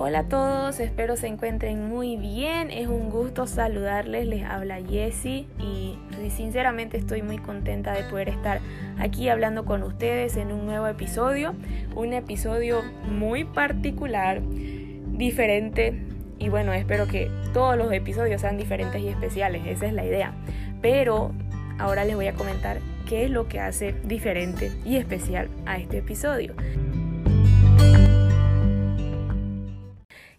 Hola 0.00 0.20
a 0.20 0.28
todos, 0.28 0.78
espero 0.78 1.16
se 1.16 1.26
encuentren 1.26 1.88
muy 1.88 2.14
bien. 2.14 2.70
Es 2.70 2.86
un 2.86 3.10
gusto 3.10 3.48
saludarles. 3.48 4.28
Les 4.28 4.44
habla 4.44 4.78
Jessie 4.80 5.48
y 5.58 5.98
sinceramente 6.30 6.96
estoy 6.96 7.22
muy 7.22 7.38
contenta 7.38 7.92
de 7.94 8.04
poder 8.04 8.28
estar 8.28 8.60
aquí 8.96 9.28
hablando 9.28 9.64
con 9.64 9.82
ustedes 9.82 10.36
en 10.36 10.52
un 10.52 10.66
nuevo 10.66 10.86
episodio. 10.86 11.52
Un 11.96 12.12
episodio 12.12 12.82
muy 13.10 13.42
particular, 13.42 14.40
diferente 14.40 16.00
y 16.38 16.48
bueno, 16.48 16.72
espero 16.74 17.08
que 17.08 17.28
todos 17.52 17.76
los 17.76 17.90
episodios 17.90 18.42
sean 18.42 18.56
diferentes 18.56 19.02
y 19.02 19.08
especiales. 19.08 19.66
Esa 19.66 19.86
es 19.86 19.92
la 19.92 20.04
idea. 20.04 20.32
Pero 20.80 21.32
ahora 21.80 22.04
les 22.04 22.14
voy 22.14 22.28
a 22.28 22.34
comentar 22.34 22.78
qué 23.08 23.24
es 23.24 23.32
lo 23.32 23.48
que 23.48 23.58
hace 23.58 23.96
diferente 24.04 24.70
y 24.84 24.94
especial 24.94 25.48
a 25.66 25.76
este 25.76 25.98
episodio. 25.98 26.54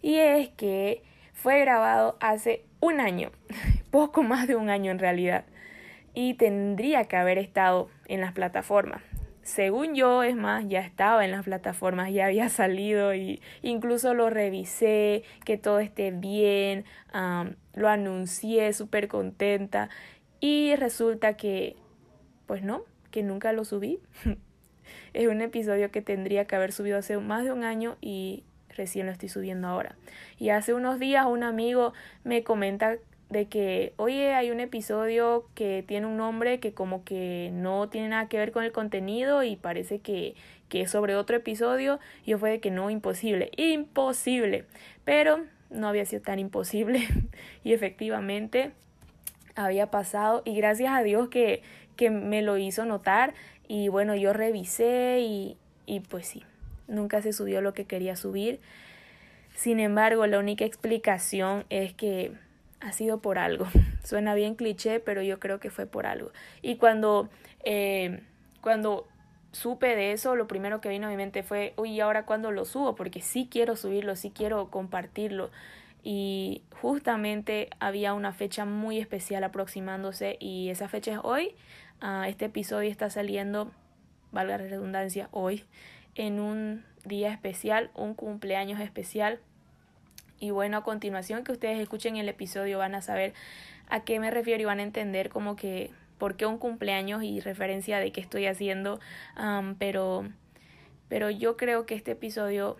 Y 0.02 0.16
es 0.16 0.48
que 0.50 1.02
fue 1.32 1.60
grabado 1.60 2.16
hace 2.20 2.64
un 2.80 3.00
año, 3.00 3.30
poco 3.90 4.22
más 4.22 4.46
de 4.46 4.56
un 4.56 4.70
año 4.70 4.90
en 4.90 4.98
realidad, 4.98 5.44
y 6.14 6.34
tendría 6.34 7.04
que 7.04 7.16
haber 7.16 7.38
estado 7.38 7.88
en 8.06 8.20
las 8.20 8.32
plataformas. 8.32 9.02
Según 9.42 9.94
yo, 9.94 10.22
es 10.22 10.36
más, 10.36 10.68
ya 10.68 10.80
estaba 10.80 11.24
en 11.24 11.30
las 11.30 11.44
plataformas, 11.44 12.12
ya 12.12 12.26
había 12.26 12.48
salido 12.50 13.14
y 13.14 13.40
incluso 13.62 14.14
lo 14.14 14.30
revisé, 14.30 15.24
que 15.44 15.56
todo 15.56 15.80
esté 15.80 16.10
bien, 16.10 16.84
lo 17.74 17.88
anuncié 17.88 18.72
súper 18.72 19.08
contenta 19.08 19.88
y 20.40 20.74
resulta 20.76 21.36
que, 21.36 21.76
pues 22.46 22.62
no, 22.62 22.84
que 23.10 23.22
nunca 23.22 23.52
lo 23.52 23.64
subí. 23.64 24.00
es 25.12 25.26
un 25.26 25.40
episodio 25.40 25.90
que 25.90 26.02
tendría 26.02 26.44
que 26.46 26.56
haber 26.56 26.72
subido 26.72 26.98
hace 26.98 27.16
más 27.18 27.44
de 27.44 27.52
un 27.52 27.64
año 27.64 27.96
y 28.00 28.44
recién 28.80 29.04
lo 29.04 29.12
estoy 29.12 29.28
subiendo 29.28 29.68
ahora. 29.68 29.94
Y 30.38 30.48
hace 30.48 30.72
unos 30.72 30.98
días 30.98 31.26
un 31.26 31.42
amigo 31.42 31.92
me 32.24 32.42
comenta 32.42 32.96
de 33.28 33.46
que, 33.46 33.92
oye, 33.96 34.32
hay 34.32 34.50
un 34.50 34.58
episodio 34.58 35.46
que 35.54 35.84
tiene 35.86 36.06
un 36.06 36.16
nombre 36.16 36.60
que 36.60 36.72
como 36.72 37.04
que 37.04 37.50
no 37.52 37.90
tiene 37.90 38.08
nada 38.08 38.28
que 38.28 38.38
ver 38.38 38.52
con 38.52 38.64
el 38.64 38.72
contenido 38.72 39.42
y 39.42 39.56
parece 39.56 39.98
que, 39.98 40.34
que 40.70 40.80
es 40.80 40.90
sobre 40.90 41.14
otro 41.14 41.36
episodio. 41.36 42.00
Yo 42.26 42.38
fue 42.38 42.50
de 42.50 42.60
que 42.60 42.70
no, 42.70 42.88
imposible, 42.88 43.50
imposible. 43.56 44.64
Pero 45.04 45.44
no 45.68 45.88
había 45.88 46.06
sido 46.06 46.22
tan 46.22 46.38
imposible 46.38 47.06
y 47.64 47.74
efectivamente 47.74 48.72
había 49.54 49.90
pasado 49.90 50.42
y 50.46 50.56
gracias 50.56 50.92
a 50.92 51.02
Dios 51.02 51.28
que, 51.28 51.62
que 51.96 52.08
me 52.08 52.40
lo 52.40 52.56
hizo 52.56 52.86
notar 52.86 53.34
y 53.68 53.88
bueno, 53.88 54.16
yo 54.16 54.32
revisé 54.32 55.20
y, 55.20 55.56
y 55.86 56.00
pues 56.00 56.26
sí, 56.26 56.42
nunca 56.90 57.22
se 57.22 57.32
subió 57.32 57.62
lo 57.62 57.72
que 57.72 57.86
quería 57.86 58.16
subir. 58.16 58.60
Sin 59.54 59.80
embargo, 59.80 60.26
la 60.26 60.38
única 60.38 60.64
explicación 60.64 61.64
es 61.70 61.94
que 61.94 62.32
ha 62.80 62.92
sido 62.92 63.20
por 63.20 63.38
algo. 63.38 63.66
Suena 64.04 64.34
bien 64.34 64.54
cliché, 64.54 65.00
pero 65.00 65.22
yo 65.22 65.38
creo 65.38 65.60
que 65.60 65.70
fue 65.70 65.86
por 65.86 66.06
algo. 66.06 66.32
Y 66.62 66.76
cuando, 66.76 67.28
eh, 67.64 68.22
cuando 68.60 69.06
supe 69.52 69.96
de 69.96 70.12
eso, 70.12 70.36
lo 70.36 70.46
primero 70.46 70.80
que 70.80 70.88
vino 70.88 71.06
a 71.06 71.10
mi 71.10 71.16
mente 71.16 71.42
fue, 71.42 71.74
uy, 71.76 71.92
¿y 71.92 72.00
ahora 72.00 72.24
cuándo 72.24 72.50
lo 72.50 72.64
subo? 72.64 72.94
Porque 72.94 73.20
sí 73.20 73.48
quiero 73.50 73.76
subirlo, 73.76 74.16
sí 74.16 74.30
quiero 74.30 74.70
compartirlo. 74.70 75.50
Y 76.02 76.62
justamente 76.80 77.68
había 77.78 78.14
una 78.14 78.32
fecha 78.32 78.64
muy 78.64 78.98
especial 78.98 79.44
aproximándose 79.44 80.36
y 80.40 80.70
esa 80.70 80.88
fecha 80.88 81.12
es 81.12 81.18
hoy. 81.22 81.54
Ah, 82.00 82.26
este 82.28 82.46
episodio 82.46 82.90
está 82.90 83.10
saliendo, 83.10 83.70
valga 84.32 84.56
la 84.56 84.64
redundancia, 84.64 85.28
hoy 85.32 85.64
en 86.14 86.40
un 86.40 86.84
día 87.04 87.32
especial, 87.32 87.90
un 87.94 88.14
cumpleaños 88.14 88.80
especial. 88.80 89.40
Y 90.38 90.50
bueno, 90.50 90.78
a 90.78 90.84
continuación 90.84 91.44
que 91.44 91.52
ustedes 91.52 91.78
escuchen 91.78 92.16
el 92.16 92.28
episodio 92.28 92.78
van 92.78 92.94
a 92.94 93.02
saber 93.02 93.34
a 93.88 94.04
qué 94.04 94.20
me 94.20 94.30
refiero 94.30 94.62
y 94.62 94.66
van 94.66 94.80
a 94.80 94.84
entender 94.84 95.28
como 95.28 95.56
que 95.56 95.90
por 96.18 96.36
qué 96.36 96.46
un 96.46 96.58
cumpleaños 96.58 97.22
y 97.22 97.40
referencia 97.40 97.98
de 97.98 98.12
qué 98.12 98.20
estoy 98.20 98.46
haciendo. 98.46 99.00
pero, 99.78 100.28
pero 101.08 101.30
yo 101.30 101.56
creo 101.56 101.86
que 101.86 101.94
este 101.94 102.12
episodio 102.12 102.76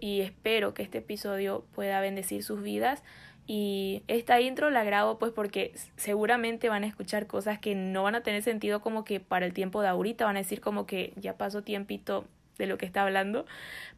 y 0.00 0.22
espero 0.22 0.74
que 0.74 0.82
este 0.82 0.98
episodio 0.98 1.64
pueda 1.74 2.00
bendecir 2.00 2.42
sus 2.42 2.62
vidas. 2.62 3.02
Y 3.46 4.02
esta 4.06 4.40
intro 4.40 4.70
la 4.70 4.84
grabo 4.84 5.18
pues 5.18 5.32
porque 5.32 5.72
seguramente 5.96 6.68
van 6.68 6.84
a 6.84 6.86
escuchar 6.86 7.26
cosas 7.26 7.58
que 7.58 7.74
no 7.74 8.04
van 8.04 8.14
a 8.14 8.22
tener 8.22 8.42
sentido 8.42 8.80
como 8.80 9.04
que 9.04 9.18
para 9.18 9.46
el 9.46 9.52
tiempo 9.52 9.82
de 9.82 9.88
ahorita, 9.88 10.24
van 10.24 10.36
a 10.36 10.40
decir 10.40 10.60
como 10.60 10.86
que 10.86 11.12
ya 11.16 11.36
pasó 11.36 11.62
tiempito 11.62 12.26
de 12.60 12.66
lo 12.66 12.78
que 12.78 12.86
está 12.86 13.02
hablando, 13.02 13.46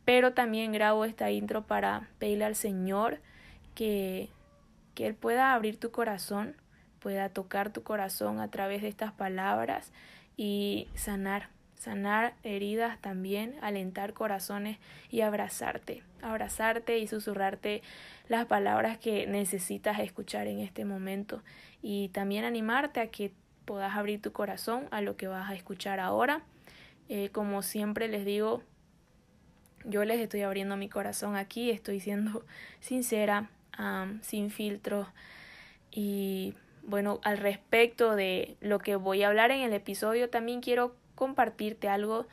pero 0.04 0.32
también 0.32 0.72
grabo 0.72 1.04
esta 1.04 1.30
intro 1.30 1.62
para 1.62 2.08
pedirle 2.18 2.44
al 2.44 2.54
Señor 2.54 3.18
que, 3.74 4.30
que 4.94 5.06
Él 5.06 5.14
pueda 5.14 5.52
abrir 5.52 5.78
tu 5.78 5.90
corazón, 5.90 6.54
pueda 7.00 7.28
tocar 7.28 7.72
tu 7.72 7.82
corazón 7.82 8.38
a 8.40 8.48
través 8.48 8.82
de 8.82 8.88
estas 8.88 9.12
palabras 9.12 9.92
y 10.36 10.88
sanar, 10.94 11.48
sanar 11.76 12.34
heridas 12.44 13.00
también, 13.00 13.56
alentar 13.62 14.12
corazones 14.12 14.78
y 15.10 15.22
abrazarte, 15.22 16.04
abrazarte 16.22 16.98
y 16.98 17.08
susurrarte 17.08 17.82
las 18.28 18.46
palabras 18.46 18.96
que 18.96 19.26
necesitas 19.26 19.98
escuchar 19.98 20.46
en 20.46 20.60
este 20.60 20.84
momento. 20.84 21.42
Y 21.82 22.10
también 22.10 22.44
animarte 22.44 23.00
a 23.00 23.08
que 23.08 23.32
puedas 23.64 23.96
abrir 23.96 24.22
tu 24.22 24.30
corazón 24.30 24.86
a 24.92 25.00
lo 25.00 25.16
que 25.16 25.26
vas 25.26 25.50
a 25.50 25.54
escuchar 25.54 25.98
ahora 25.98 26.42
eh, 27.08 27.30
como 27.30 27.62
siempre 27.62 28.08
les 28.08 28.24
digo, 28.24 28.62
yo 29.84 30.04
les 30.04 30.20
estoy 30.20 30.42
abriendo 30.42 30.76
mi 30.76 30.88
corazón 30.88 31.36
aquí, 31.36 31.70
estoy 31.70 32.00
siendo 32.00 32.44
sincera, 32.80 33.50
sin 34.20 34.50
filtro. 34.50 35.08
Y 35.90 36.54
bueno, 36.82 37.20
al 37.24 37.38
respecto 37.38 38.14
de 38.16 38.56
lo 38.60 38.78
que 38.78 38.96
voy 38.96 39.22
a 39.22 39.28
hablar 39.28 39.50
en 39.50 39.60
el 39.60 39.72
episodio, 39.72 40.30
también 40.30 40.60
quiero 40.60 40.94
compartirte 41.14 41.88
algo 41.88 42.26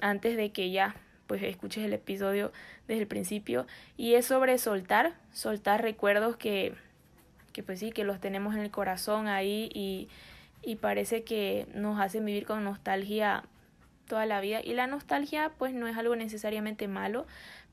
antes 0.00 0.36
de 0.36 0.52
que 0.52 0.70
ya 0.70 0.96
pues 1.26 1.42
escuches 1.42 1.84
el 1.84 1.92
episodio 1.92 2.50
desde 2.88 3.02
el 3.02 3.06
principio 3.06 3.66
y 3.96 4.14
es 4.14 4.24
sobre 4.24 4.56
soltar, 4.58 5.14
soltar 5.32 5.82
recuerdos 5.82 6.36
que, 6.36 6.74
que 7.52 7.62
pues 7.62 7.78
sí, 7.78 7.92
que 7.92 8.02
los 8.02 8.18
tenemos 8.18 8.54
en 8.54 8.62
el 8.62 8.70
corazón 8.70 9.28
ahí 9.28 9.70
y 9.74 10.08
y 10.62 10.76
parece 10.76 11.24
que 11.24 11.66
nos 11.74 12.00
hace 12.00 12.20
vivir 12.20 12.46
con 12.46 12.64
nostalgia 12.64 13.44
toda 14.06 14.26
la 14.26 14.40
vida. 14.40 14.60
Y 14.62 14.74
la 14.74 14.86
nostalgia 14.86 15.52
pues 15.58 15.74
no 15.74 15.86
es 15.86 15.96
algo 15.96 16.16
necesariamente 16.16 16.88
malo, 16.88 17.26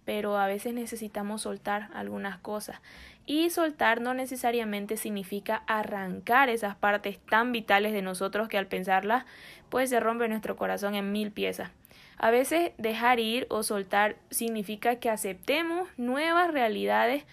pero 0.06 0.38
a 0.38 0.48
veces 0.48 0.74
necesitamos 0.74 1.42
soltar 1.42 1.90
algunas 1.94 2.38
cosas. 2.38 2.80
Y 3.26 3.50
soltar 3.50 4.02
no 4.02 4.14
necesariamente 4.14 4.98
significa 4.98 5.64
arrancar 5.66 6.50
esas 6.50 6.76
partes 6.76 7.20
tan 7.20 7.52
vitales 7.52 7.92
de 7.92 8.04
nosotros 8.04 8.48
que 8.48 8.60
al 8.60 8.68
pensarlas 8.68 9.26
pues 9.70 9.90
se 9.90 10.00
rompe 10.00 10.28
nuestro 10.28 10.56
corazón 10.56 10.94
en 10.94 11.12
mil 11.12 11.32
piezas. 11.32 11.72
A 12.18 12.32
veces 12.32 12.72
dejar 12.78 13.20
ir 13.20 13.48
o 13.50 13.64
soltar 13.64 14.16
significa 14.30 14.98
que 14.98 15.10
aceptemos 15.10 15.90
nuevas 15.98 16.52
realidades 16.52 17.26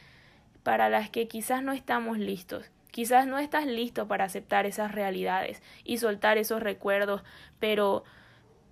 para 0.63 0.89
las 0.89 1.11
que 1.11 1.29
quizás 1.29 1.63
no 1.63 1.73
estamos 1.73 2.19
listos. 2.19 2.71
Quizás 2.93 3.27
no 3.27 3.39
estás 3.39 3.67
listo 3.67 4.07
para 4.07 4.25
aceptar 4.25 4.67
esas 4.67 4.93
realidades 4.93 5.63
y 5.83 5.97
soltar 5.97 6.37
esos 6.37 6.63
recuerdos, 6.63 7.23
pero 7.59 8.05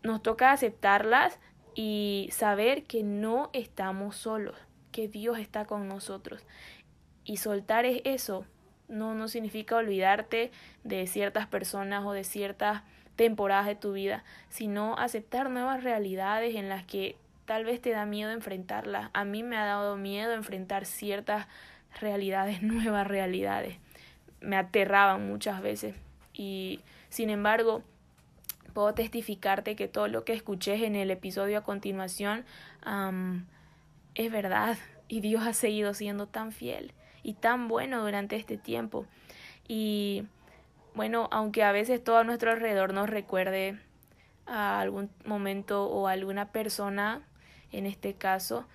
nos 0.03 0.22
toca 0.22 0.53
aceptarlas 0.53 1.41
y 1.75 2.28
saber 2.30 2.84
que 2.84 3.03
no 3.03 3.48
estamos 3.54 4.16
solos, 4.16 4.56
que 4.92 5.09
Dios 5.09 5.38
está 5.38 5.64
con 5.64 5.88
nosotros. 5.88 6.44
Y 7.25 7.38
soltar 7.38 7.86
es 7.86 8.03
eso, 8.04 8.44
no, 8.88 9.14
no 9.14 9.26
significa 9.26 9.76
olvidarte 9.76 10.50
de 10.84 11.06
ciertas 11.06 11.47
personas 11.47 12.04
o 12.04 12.12
de 12.12 12.25
ciertas 12.25 12.82
temporadas 13.16 13.66
de 13.66 13.75
tu 13.75 13.94
vida, 13.94 14.22
sino 14.50 14.98
aceptar 14.98 15.48
nuevas 15.48 15.83
realidades 15.83 16.56
en 16.56 16.68
las 16.68 16.84
que 16.84 17.16
tal 17.47 17.65
vez 17.65 17.80
te 17.80 17.89
da 17.89 18.04
miedo 18.04 18.33
enfrentarlas. 18.33 19.09
A 19.15 19.24
mí 19.24 19.42
me 19.42 19.56
ha 19.56 19.65
dado 19.65 19.97
miedo 19.97 20.34
enfrentar 20.34 20.84
ciertas 20.84 21.47
realidades, 22.03 22.60
nuevas 22.62 23.06
realidades 23.06 23.78
me 24.41 24.57
aterraban 24.57 25.27
muchas 25.27 25.63
veces. 25.63 25.95
Y 26.33 26.81
sin 27.09 27.31
embargo, 27.31 27.83
puedo 28.72 28.95
testificarte 28.95 29.77
que 29.77 29.89
todo 29.89 30.09
lo 30.09 30.25
que 30.25 30.33
escuché 30.33 30.87
en 30.87 30.97
el 30.97 31.10
episodio 31.10 31.59
a 31.59 31.63
continuación 31.63 32.45
es 34.15 34.33
verdad. 34.33 34.78
Y 35.09 35.21
Dios 35.21 35.47
ha 35.47 35.53
seguido 35.53 35.92
siendo 35.95 36.27
tan 36.27 36.53
fiel 36.53 36.92
y 37.22 37.34
tan 37.34 37.69
bueno 37.69 38.03
durante 38.03 38.37
este 38.37 38.57
tiempo. 38.57 39.07
Y 39.66 40.25
bueno, 40.95 41.28
aunque 41.31 41.63
a 41.63 41.72
veces 41.72 42.03
todo 42.03 42.19
a 42.19 42.25
nuestro 42.25 42.53
alrededor 42.53 42.95
nos 42.95 43.10
recuerde 43.10 43.78
a 44.47 44.81
algún 44.81 45.10
momento 45.25 45.86
o 45.86 46.09
a 46.09 46.13
alguna 46.13 46.51
persona, 46.51 47.22
en 47.72 47.86
este 47.86 48.15
caso, 48.15 48.66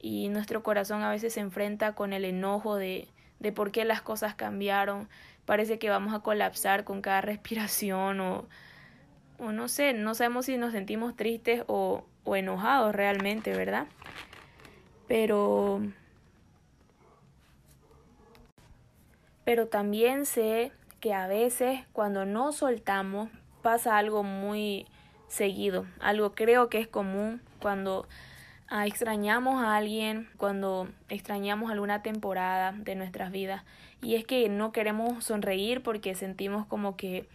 y 0.00 0.28
nuestro 0.28 0.62
corazón 0.62 1.02
a 1.02 1.10
veces 1.10 1.34
se 1.34 1.40
enfrenta 1.40 1.94
con 1.94 2.12
el 2.12 2.24
enojo 2.24 2.76
de, 2.76 3.08
de 3.40 3.52
por 3.52 3.72
qué 3.72 3.84
las 3.84 4.02
cosas 4.02 4.34
cambiaron. 4.34 5.08
Parece 5.46 5.78
que 5.78 5.90
vamos 5.90 6.14
a 6.14 6.20
colapsar 6.20 6.84
con 6.84 7.02
cada 7.02 7.20
respiración 7.22 8.20
o, 8.20 8.46
o 9.38 9.50
no 9.50 9.68
sé, 9.68 9.92
no 9.92 10.14
sabemos 10.14 10.46
si 10.46 10.56
nos 10.56 10.72
sentimos 10.72 11.16
tristes 11.16 11.64
o, 11.66 12.04
o 12.24 12.36
enojados 12.36 12.94
realmente, 12.94 13.56
¿verdad? 13.56 13.86
Pero 15.08 15.82
pero 19.44 19.66
también 19.66 20.26
sé 20.26 20.70
que 21.00 21.12
a 21.12 21.26
veces 21.26 21.80
cuando 21.92 22.24
no 22.24 22.52
soltamos 22.52 23.30
pasa 23.62 23.96
algo 23.96 24.22
muy 24.22 24.86
seguido, 25.26 25.86
algo 25.98 26.34
creo 26.34 26.68
que 26.68 26.78
es 26.78 26.86
común 26.86 27.40
cuando 27.60 28.06
extrañamos 28.70 29.62
a 29.62 29.76
alguien, 29.76 30.28
cuando 30.36 30.88
extrañamos 31.08 31.70
alguna 31.70 32.02
temporada 32.02 32.72
de 32.72 32.94
nuestras 32.94 33.32
vidas 33.32 33.64
y 34.00 34.14
es 34.14 34.24
que 34.24 34.48
no 34.48 34.72
queremos 34.72 35.24
sonreír 35.24 35.82
porque 35.82 36.14
sentimos 36.14 36.66
como 36.66 36.96
que 36.96 37.28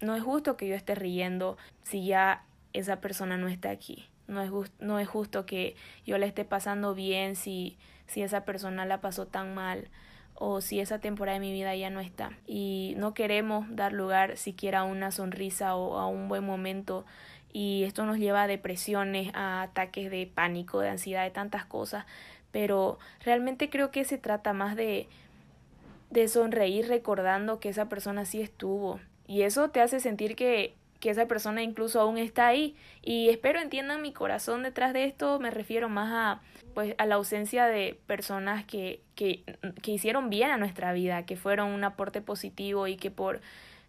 no 0.00 0.16
es 0.16 0.22
justo 0.22 0.56
que 0.56 0.68
yo 0.68 0.74
esté 0.74 0.94
riendo 0.94 1.56
si 1.82 2.04
ya 2.04 2.44
esa 2.72 3.00
persona 3.00 3.36
no 3.36 3.48
está 3.48 3.70
aquí. 3.70 4.06
No 4.26 4.42
es, 4.42 4.72
no 4.80 4.98
es 4.98 5.08
justo 5.08 5.46
que 5.46 5.76
yo 6.06 6.18
le 6.18 6.26
esté 6.26 6.44
pasando 6.44 6.94
bien 6.94 7.36
si, 7.36 7.76
si 8.06 8.22
esa 8.22 8.44
persona 8.44 8.84
la 8.84 9.00
pasó 9.00 9.26
tan 9.26 9.54
mal 9.54 9.88
o 10.34 10.60
si 10.60 10.80
esa 10.80 10.98
temporada 10.98 11.38
de 11.38 11.46
mi 11.46 11.52
vida 11.52 11.74
ya 11.76 11.90
no 11.90 12.00
está. 12.00 12.30
Y 12.46 12.94
no 12.96 13.14
queremos 13.14 13.66
dar 13.70 13.92
lugar 13.92 14.36
siquiera 14.36 14.80
a 14.80 14.84
una 14.84 15.10
sonrisa 15.10 15.76
o 15.76 15.98
a 15.98 16.06
un 16.06 16.28
buen 16.28 16.44
momento 16.44 17.04
y 17.54 17.84
esto 17.84 18.04
nos 18.04 18.18
lleva 18.18 18.42
a 18.42 18.46
depresiones, 18.46 19.30
a 19.32 19.62
ataques 19.62 20.10
de 20.10 20.26
pánico, 20.26 20.80
de 20.80 20.90
ansiedad, 20.90 21.24
de 21.24 21.30
tantas 21.30 21.64
cosas, 21.64 22.04
pero 22.50 22.98
realmente 23.24 23.70
creo 23.70 23.90
que 23.90 24.04
se 24.04 24.18
trata 24.18 24.52
más 24.52 24.76
de 24.76 25.08
de 26.10 26.28
sonreír 26.28 26.86
recordando 26.86 27.58
que 27.58 27.70
esa 27.70 27.88
persona 27.88 28.24
sí 28.24 28.40
estuvo. 28.40 29.00
Y 29.26 29.42
eso 29.42 29.70
te 29.70 29.80
hace 29.80 29.98
sentir 29.98 30.36
que 30.36 30.74
que 31.04 31.10
esa 31.10 31.26
persona 31.26 31.62
incluso 31.62 32.00
aún 32.00 32.16
está 32.16 32.46
ahí. 32.46 32.74
Y 33.02 33.28
espero 33.28 33.60
entiendan 33.60 34.00
mi 34.00 34.14
corazón 34.14 34.62
detrás 34.62 34.94
de 34.94 35.04
esto. 35.04 35.38
Me 35.38 35.50
refiero 35.50 35.90
más 35.90 36.10
a 36.10 36.40
pues 36.72 36.94
a 36.96 37.04
la 37.04 37.16
ausencia 37.16 37.66
de 37.66 38.00
personas 38.06 38.64
que, 38.64 39.02
que, 39.14 39.44
que 39.82 39.90
hicieron 39.90 40.30
bien 40.30 40.50
a 40.50 40.56
nuestra 40.56 40.94
vida 40.94 41.26
que 41.26 41.36
fueron 41.36 41.72
un 41.72 41.84
aporte 41.84 42.22
positivo 42.22 42.86
y 42.88 42.96
que 42.96 43.10
por 43.10 43.42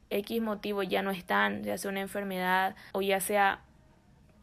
X 0.09 0.41
motivo 0.41 0.83
ya 0.83 1.01
no 1.01 1.11
están 1.11 1.63
ya 1.63 1.77
sea 1.77 1.91
una 1.91 2.01
enfermedad 2.01 2.75
o 2.93 3.01
ya 3.01 3.19
sea 3.19 3.59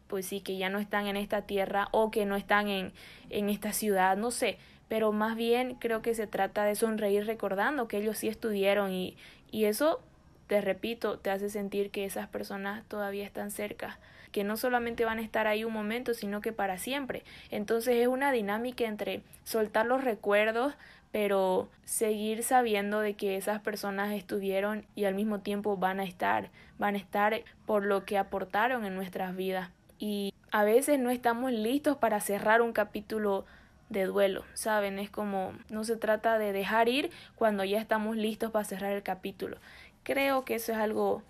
pues 0.07 0.25
sí 0.25 0.41
que 0.41 0.57
ya 0.57 0.69
no 0.69 0.79
están 0.79 1.07
en 1.07 1.17
esta 1.17 1.43
tierra 1.43 1.87
o 1.91 2.11
que 2.11 2.25
no 2.25 2.35
están 2.35 2.67
en 2.67 2.93
en 3.29 3.49
esta 3.49 3.73
ciudad 3.73 4.17
no 4.17 4.31
sé 4.31 4.57
pero 4.87 5.11
más 5.11 5.35
bien 5.35 5.75
creo 5.75 6.01
que 6.01 6.13
se 6.13 6.27
trata 6.27 6.65
de 6.65 6.75
sonreír 6.75 7.25
recordando 7.25 7.87
que 7.87 7.97
ellos 7.97 8.17
sí 8.17 8.27
estuvieron 8.27 8.91
y, 8.91 9.17
y 9.49 9.65
eso 9.65 10.01
te 10.47 10.61
repito, 10.61 11.17
te 11.17 11.31
hace 11.31 11.49
sentir 11.49 11.89
que 11.89 12.05
esas 12.05 12.27
personas 12.27 12.83
todavía 12.87 13.25
están 13.25 13.49
cerca, 13.49 13.97
que 14.31 14.43
no 14.43 14.57
solamente 14.57 15.05
van 15.05 15.19
a 15.19 15.23
estar 15.23 15.47
ahí 15.47 15.63
un 15.63 15.73
momento, 15.73 16.13
sino 16.13 16.41
que 16.41 16.51
para 16.51 16.77
siempre. 16.77 17.23
Entonces 17.49 17.95
es 17.95 18.07
una 18.07 18.31
dinámica 18.31 18.83
entre 18.83 19.23
soltar 19.45 19.85
los 19.85 20.03
recuerdos, 20.03 20.75
pero 21.13 21.69
seguir 21.85 22.41
sabiendo 22.41 22.99
de 22.99 23.13
que 23.13 23.37
esas 23.37 23.61
personas 23.61 24.11
estuvieron 24.13 24.83
y 24.95 25.05
al 25.05 25.13
mismo 25.13 25.41
tiempo 25.41 25.77
van 25.77 25.99
a 25.99 26.05
estar, 26.05 26.49
van 26.79 26.95
a 26.95 26.97
estar 26.97 27.43
por 27.67 27.85
lo 27.85 28.03
que 28.03 28.17
aportaron 28.17 28.83
en 28.83 28.95
nuestras 28.95 29.35
vidas. 29.35 29.69
Y 29.99 30.33
a 30.49 30.63
veces 30.63 30.97
no 30.97 31.11
estamos 31.11 31.51
listos 31.51 31.97
para 31.97 32.19
cerrar 32.19 32.63
un 32.63 32.73
capítulo 32.73 33.45
de 33.89 34.05
duelo, 34.05 34.43
¿saben? 34.55 34.97
Es 34.97 35.11
como 35.11 35.53
no 35.69 35.83
se 35.83 35.97
trata 35.97 36.39
de 36.39 36.51
dejar 36.51 36.89
ir 36.89 37.11
cuando 37.35 37.63
ya 37.63 37.79
estamos 37.79 38.17
listos 38.17 38.49
para 38.49 38.65
cerrar 38.65 38.91
el 38.93 39.03
capítulo. 39.03 39.57
Creo 40.01 40.43
que 40.45 40.55
eso 40.55 40.71
es 40.71 40.79
algo 40.79 41.21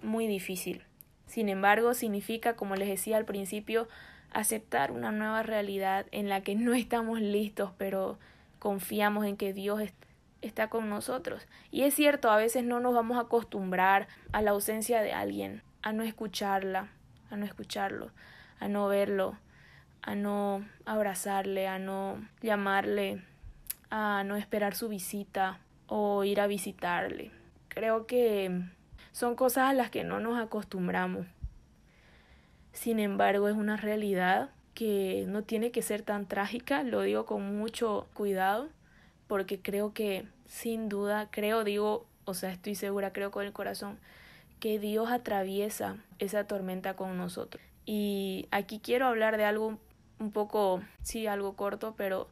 muy 0.00 0.28
difícil. 0.28 0.84
Sin 1.26 1.48
embargo, 1.48 1.92
significa, 1.94 2.54
como 2.54 2.76
les 2.76 2.86
decía 2.86 3.16
al 3.16 3.24
principio, 3.24 3.88
aceptar 4.30 4.92
una 4.92 5.10
nueva 5.10 5.42
realidad 5.42 6.06
en 6.12 6.28
la 6.28 6.42
que 6.42 6.54
no 6.54 6.72
estamos 6.74 7.20
listos, 7.20 7.72
pero 7.76 8.16
confiamos 8.64 9.26
en 9.26 9.36
que 9.36 9.52
Dios 9.52 9.82
está 10.40 10.70
con 10.70 10.88
nosotros. 10.88 11.46
Y 11.70 11.82
es 11.82 11.92
cierto, 11.92 12.30
a 12.30 12.38
veces 12.38 12.64
no 12.64 12.80
nos 12.80 12.94
vamos 12.94 13.18
a 13.18 13.24
acostumbrar 13.24 14.08
a 14.32 14.40
la 14.40 14.52
ausencia 14.52 15.02
de 15.02 15.12
alguien, 15.12 15.62
a 15.82 15.92
no 15.92 16.02
escucharla, 16.02 16.88
a 17.28 17.36
no 17.36 17.44
escucharlo, 17.44 18.10
a 18.60 18.68
no 18.68 18.88
verlo, 18.88 19.36
a 20.00 20.14
no 20.14 20.64
abrazarle, 20.86 21.68
a 21.68 21.78
no 21.78 22.26
llamarle, 22.40 23.22
a 23.90 24.24
no 24.24 24.36
esperar 24.36 24.74
su 24.74 24.88
visita 24.88 25.58
o 25.86 26.24
ir 26.24 26.40
a 26.40 26.46
visitarle. 26.46 27.32
Creo 27.68 28.06
que 28.06 28.62
son 29.12 29.36
cosas 29.36 29.68
a 29.68 29.74
las 29.74 29.90
que 29.90 30.04
no 30.04 30.20
nos 30.20 30.38
acostumbramos. 30.38 31.26
Sin 32.72 32.98
embargo, 32.98 33.46
es 33.46 33.56
una 33.56 33.76
realidad 33.76 34.48
que 34.74 35.24
no 35.28 35.42
tiene 35.42 35.70
que 35.70 35.82
ser 35.82 36.02
tan 36.02 36.26
trágica, 36.26 36.82
lo 36.82 37.02
digo 37.02 37.26
con 37.26 37.56
mucho 37.56 38.06
cuidado, 38.14 38.68
porque 39.26 39.60
creo 39.60 39.92
que 39.94 40.26
sin 40.46 40.88
duda, 40.88 41.28
creo, 41.30 41.64
digo, 41.64 42.06
o 42.24 42.34
sea, 42.34 42.50
estoy 42.50 42.74
segura, 42.74 43.12
creo 43.12 43.30
con 43.30 43.44
el 43.44 43.52
corazón, 43.52 43.98
que 44.60 44.78
Dios 44.78 45.10
atraviesa 45.10 45.96
esa 46.18 46.46
tormenta 46.46 46.94
con 46.96 47.16
nosotros. 47.16 47.62
Y 47.86 48.48
aquí 48.50 48.80
quiero 48.80 49.06
hablar 49.06 49.36
de 49.36 49.44
algo 49.44 49.78
un 50.18 50.30
poco, 50.30 50.82
sí, 51.02 51.26
algo 51.26 51.54
corto, 51.54 51.94
pero 51.96 52.28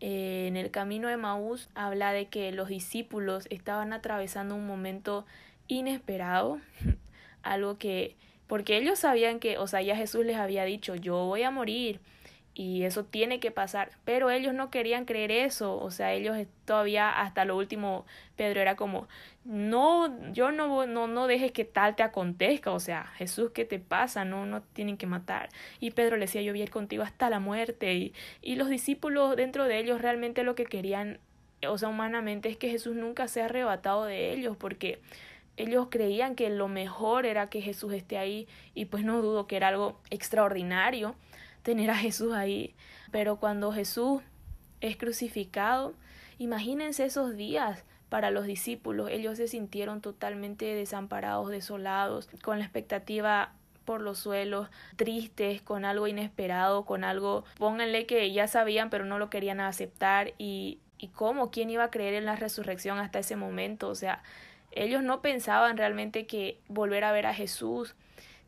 eh, 0.00 0.46
en 0.46 0.56
el 0.56 0.70
camino 0.70 1.08
de 1.08 1.16
Maús 1.16 1.68
habla 1.74 2.12
de 2.12 2.28
que 2.28 2.52
los 2.52 2.68
discípulos 2.68 3.46
estaban 3.50 3.92
atravesando 3.92 4.54
un 4.54 4.66
momento 4.66 5.26
inesperado, 5.66 6.60
algo 7.42 7.78
que, 7.78 8.16
porque 8.48 8.76
ellos 8.76 8.98
sabían 8.98 9.38
que, 9.38 9.58
o 9.58 9.68
sea, 9.68 9.82
ya 9.82 9.94
Jesús 9.94 10.24
les 10.24 10.36
había 10.36 10.64
dicho, 10.64 10.96
yo 10.96 11.26
voy 11.26 11.44
a 11.44 11.50
morir, 11.52 12.00
y 12.58 12.82
eso 12.82 13.04
tiene 13.04 13.38
que 13.38 13.52
pasar. 13.52 13.90
Pero 14.04 14.30
ellos 14.30 14.52
no 14.52 14.68
querían 14.68 15.04
creer 15.04 15.30
eso, 15.30 15.78
o 15.80 15.92
sea, 15.92 16.12
ellos 16.12 16.36
todavía 16.64 17.08
hasta 17.08 17.44
lo 17.44 17.56
último, 17.56 18.04
Pedro 18.36 18.60
era 18.60 18.74
como, 18.74 19.06
no, 19.44 20.32
yo 20.32 20.50
no, 20.50 20.84
no, 20.84 21.06
no 21.06 21.26
dejes 21.28 21.52
que 21.52 21.64
tal 21.64 21.94
te 21.94 22.02
acontezca, 22.02 22.72
o 22.72 22.80
sea, 22.80 23.06
Jesús, 23.16 23.52
¿qué 23.52 23.64
te 23.64 23.78
pasa? 23.78 24.24
No, 24.24 24.44
no 24.44 24.60
tienen 24.60 24.96
que 24.96 25.06
matar. 25.06 25.50
Y 25.78 25.92
Pedro 25.92 26.16
le 26.16 26.22
decía, 26.22 26.42
yo 26.42 26.52
voy 26.52 26.60
a 26.60 26.64
ir 26.64 26.70
contigo 26.70 27.04
hasta 27.04 27.30
la 27.30 27.38
muerte. 27.38 27.94
Y, 27.94 28.12
y 28.42 28.56
los 28.56 28.68
discípulos 28.68 29.36
dentro 29.36 29.64
de 29.64 29.78
ellos 29.78 30.02
realmente 30.02 30.42
lo 30.42 30.56
que 30.56 30.64
querían, 30.64 31.20
o 31.64 31.78
sea, 31.78 31.88
humanamente 31.88 32.48
es 32.48 32.56
que 32.56 32.70
Jesús 32.70 32.96
nunca 32.96 33.28
sea 33.28 33.44
arrebatado 33.44 34.04
de 34.04 34.32
ellos, 34.32 34.56
porque 34.56 34.98
ellos 35.58 35.88
creían 35.90 36.36
que 36.36 36.48
lo 36.50 36.68
mejor 36.68 37.26
era 37.26 37.50
que 37.50 37.60
Jesús 37.60 37.92
esté 37.92 38.16
ahí 38.16 38.46
y 38.74 38.86
pues 38.86 39.04
no 39.04 39.20
dudo 39.20 39.46
que 39.46 39.56
era 39.56 39.68
algo 39.68 40.00
extraordinario 40.10 41.16
tener 41.62 41.90
a 41.90 41.96
Jesús 41.96 42.32
ahí. 42.32 42.74
Pero 43.10 43.36
cuando 43.36 43.72
Jesús 43.72 44.22
es 44.80 44.96
crucificado, 44.96 45.94
imagínense 46.38 47.04
esos 47.04 47.36
días 47.36 47.84
para 48.08 48.30
los 48.30 48.46
discípulos. 48.46 49.10
Ellos 49.10 49.36
se 49.36 49.48
sintieron 49.48 50.00
totalmente 50.00 50.64
desamparados, 50.64 51.50
desolados, 51.50 52.28
con 52.42 52.60
la 52.60 52.64
expectativa 52.64 53.52
por 53.84 54.00
los 54.00 54.18
suelos, 54.18 54.68
tristes, 54.96 55.60
con 55.60 55.84
algo 55.84 56.06
inesperado, 56.06 56.84
con 56.84 57.04
algo, 57.04 57.44
pónganle 57.58 58.06
que 58.06 58.30
ya 58.32 58.46
sabían 58.46 58.90
pero 58.90 59.06
no 59.06 59.18
lo 59.18 59.30
querían 59.30 59.60
aceptar 59.60 60.34
y, 60.36 60.78
y 60.98 61.08
cómo, 61.08 61.50
quién 61.50 61.70
iba 61.70 61.84
a 61.84 61.90
creer 61.90 62.14
en 62.14 62.26
la 62.26 62.36
resurrección 62.36 62.98
hasta 62.98 63.18
ese 63.18 63.34
momento, 63.34 63.88
o 63.88 63.94
sea, 63.94 64.22
ellos 64.84 65.02
no 65.02 65.20
pensaban 65.20 65.76
realmente 65.76 66.26
que 66.26 66.60
volver 66.68 67.04
a 67.04 67.12
ver 67.12 67.26
a 67.26 67.34
Jesús 67.34 67.94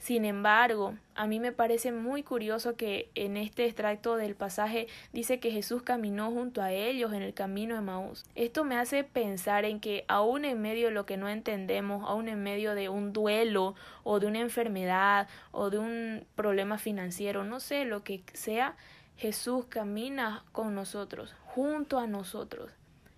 sin 0.00 0.24
embargo, 0.24 0.94
a 1.14 1.26
mí 1.26 1.40
me 1.40 1.52
parece 1.52 1.92
muy 1.92 2.22
curioso 2.22 2.74
que 2.74 3.10
en 3.14 3.36
este 3.36 3.66
extracto 3.66 4.16
del 4.16 4.34
pasaje 4.34 4.86
dice 5.12 5.40
que 5.40 5.50
Jesús 5.50 5.82
caminó 5.82 6.30
junto 6.30 6.62
a 6.62 6.72
ellos 6.72 7.12
en 7.12 7.20
el 7.20 7.34
camino 7.34 7.74
de 7.74 7.82
Maús. 7.82 8.24
Esto 8.34 8.64
me 8.64 8.78
hace 8.78 9.04
pensar 9.04 9.66
en 9.66 9.78
que 9.78 10.06
aún 10.08 10.46
en 10.46 10.62
medio 10.62 10.86
de 10.86 10.94
lo 10.94 11.04
que 11.04 11.18
no 11.18 11.28
entendemos, 11.28 12.02
aún 12.08 12.30
en 12.30 12.42
medio 12.42 12.74
de 12.74 12.88
un 12.88 13.12
duelo 13.12 13.74
o 14.02 14.20
de 14.20 14.26
una 14.26 14.40
enfermedad 14.40 15.28
o 15.50 15.68
de 15.68 15.78
un 15.78 16.26
problema 16.34 16.78
financiero, 16.78 17.44
no 17.44 17.60
sé 17.60 17.84
lo 17.84 18.02
que 18.02 18.24
sea, 18.32 18.78
Jesús 19.18 19.66
camina 19.66 20.44
con 20.52 20.74
nosotros, 20.74 21.34
junto 21.44 21.98
a 21.98 22.06
nosotros. 22.06 22.72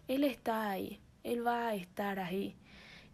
Él 0.08 0.24
está 0.24 0.68
ahí, 0.68 0.98
Él 1.22 1.46
va 1.46 1.68
a 1.68 1.74
estar 1.76 2.18
ahí 2.18 2.56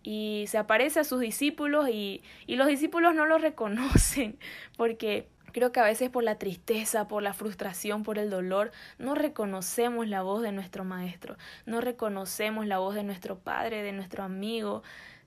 y 0.02 0.44
se 0.48 0.58
aparece 0.58 1.00
a 1.00 1.04
sus 1.04 1.20
discípulos 1.20 1.88
y, 1.88 2.22
y 2.46 2.56
los 2.56 2.68
discípulos 2.68 3.14
no 3.14 3.26
lo 3.26 3.38
reconocen 3.38 4.38
porque 4.76 5.28
Creo 5.52 5.72
que 5.72 5.80
a 5.80 5.84
veces 5.84 6.10
por 6.10 6.24
la 6.24 6.38
tristeza, 6.38 7.08
por 7.08 7.22
la 7.22 7.32
frustración, 7.32 8.02
por 8.02 8.18
el 8.18 8.28
dolor, 8.28 8.70
no 8.98 9.14
reconocemos 9.14 10.06
la 10.06 10.22
voz 10.22 10.42
de 10.42 10.52
nuestro 10.52 10.84
Maestro, 10.84 11.36
no 11.64 11.80
reconocemos 11.80 12.66
la 12.66 12.78
voz 12.78 12.94
de 12.94 13.02
nuestro 13.02 13.38
Padre, 13.38 13.82
de 13.82 13.92
nuestro 13.92 14.24
amigo, 14.24 14.82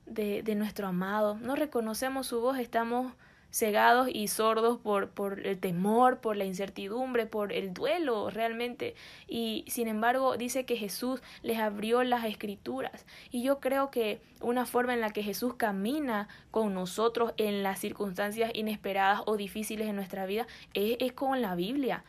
de, 0.06 0.44
de 0.44 0.56
nuestro 0.56 0.88
amado, 0.88 1.36
no 1.42 1.56
reconocemos 1.56 2.28
su 2.28 2.40
voz, 2.40 2.60
estamos 2.60 3.14
cegados 3.52 4.08
y 4.12 4.28
sordos 4.30 4.80
por, 4.80 5.10
por 5.10 5.46
el 5.46 5.60
temor, 5.60 6.20
por 6.20 6.38
la 6.38 6.46
incertidumbre, 6.46 7.26
por 7.26 7.52
el 7.52 7.74
duelo 7.74 8.30
realmente. 8.30 8.96
Y 9.28 9.66
sin 9.68 9.88
embargo 9.88 10.38
dice 10.38 10.66
que 10.66 10.78
Jesús 10.78 11.22
les 11.44 11.60
abrió 11.60 12.04
las 12.04 12.26
escrituras. 12.26 13.06
Y 13.30 13.44
yo 13.44 13.60
creo 13.60 13.92
que 13.92 14.22
una 14.40 14.66
forma 14.66 14.94
en 14.94 15.02
la 15.02 15.12
que 15.12 15.24
Jesús 15.24 15.56
camina 15.56 16.28
con 16.50 16.74
nosotros 16.74 17.34
en 17.38 17.62
las 17.62 17.80
circunstancias 17.80 18.52
inesperadas 18.54 19.22
o 19.26 19.38
difíciles 19.38 19.88
de 19.88 19.94
nuestra 19.94 20.26
vida 20.26 20.48
es, 20.74 20.98
es 21.00 21.12
con 21.14 21.42
la 21.42 21.56
Biblia. 21.56 22.04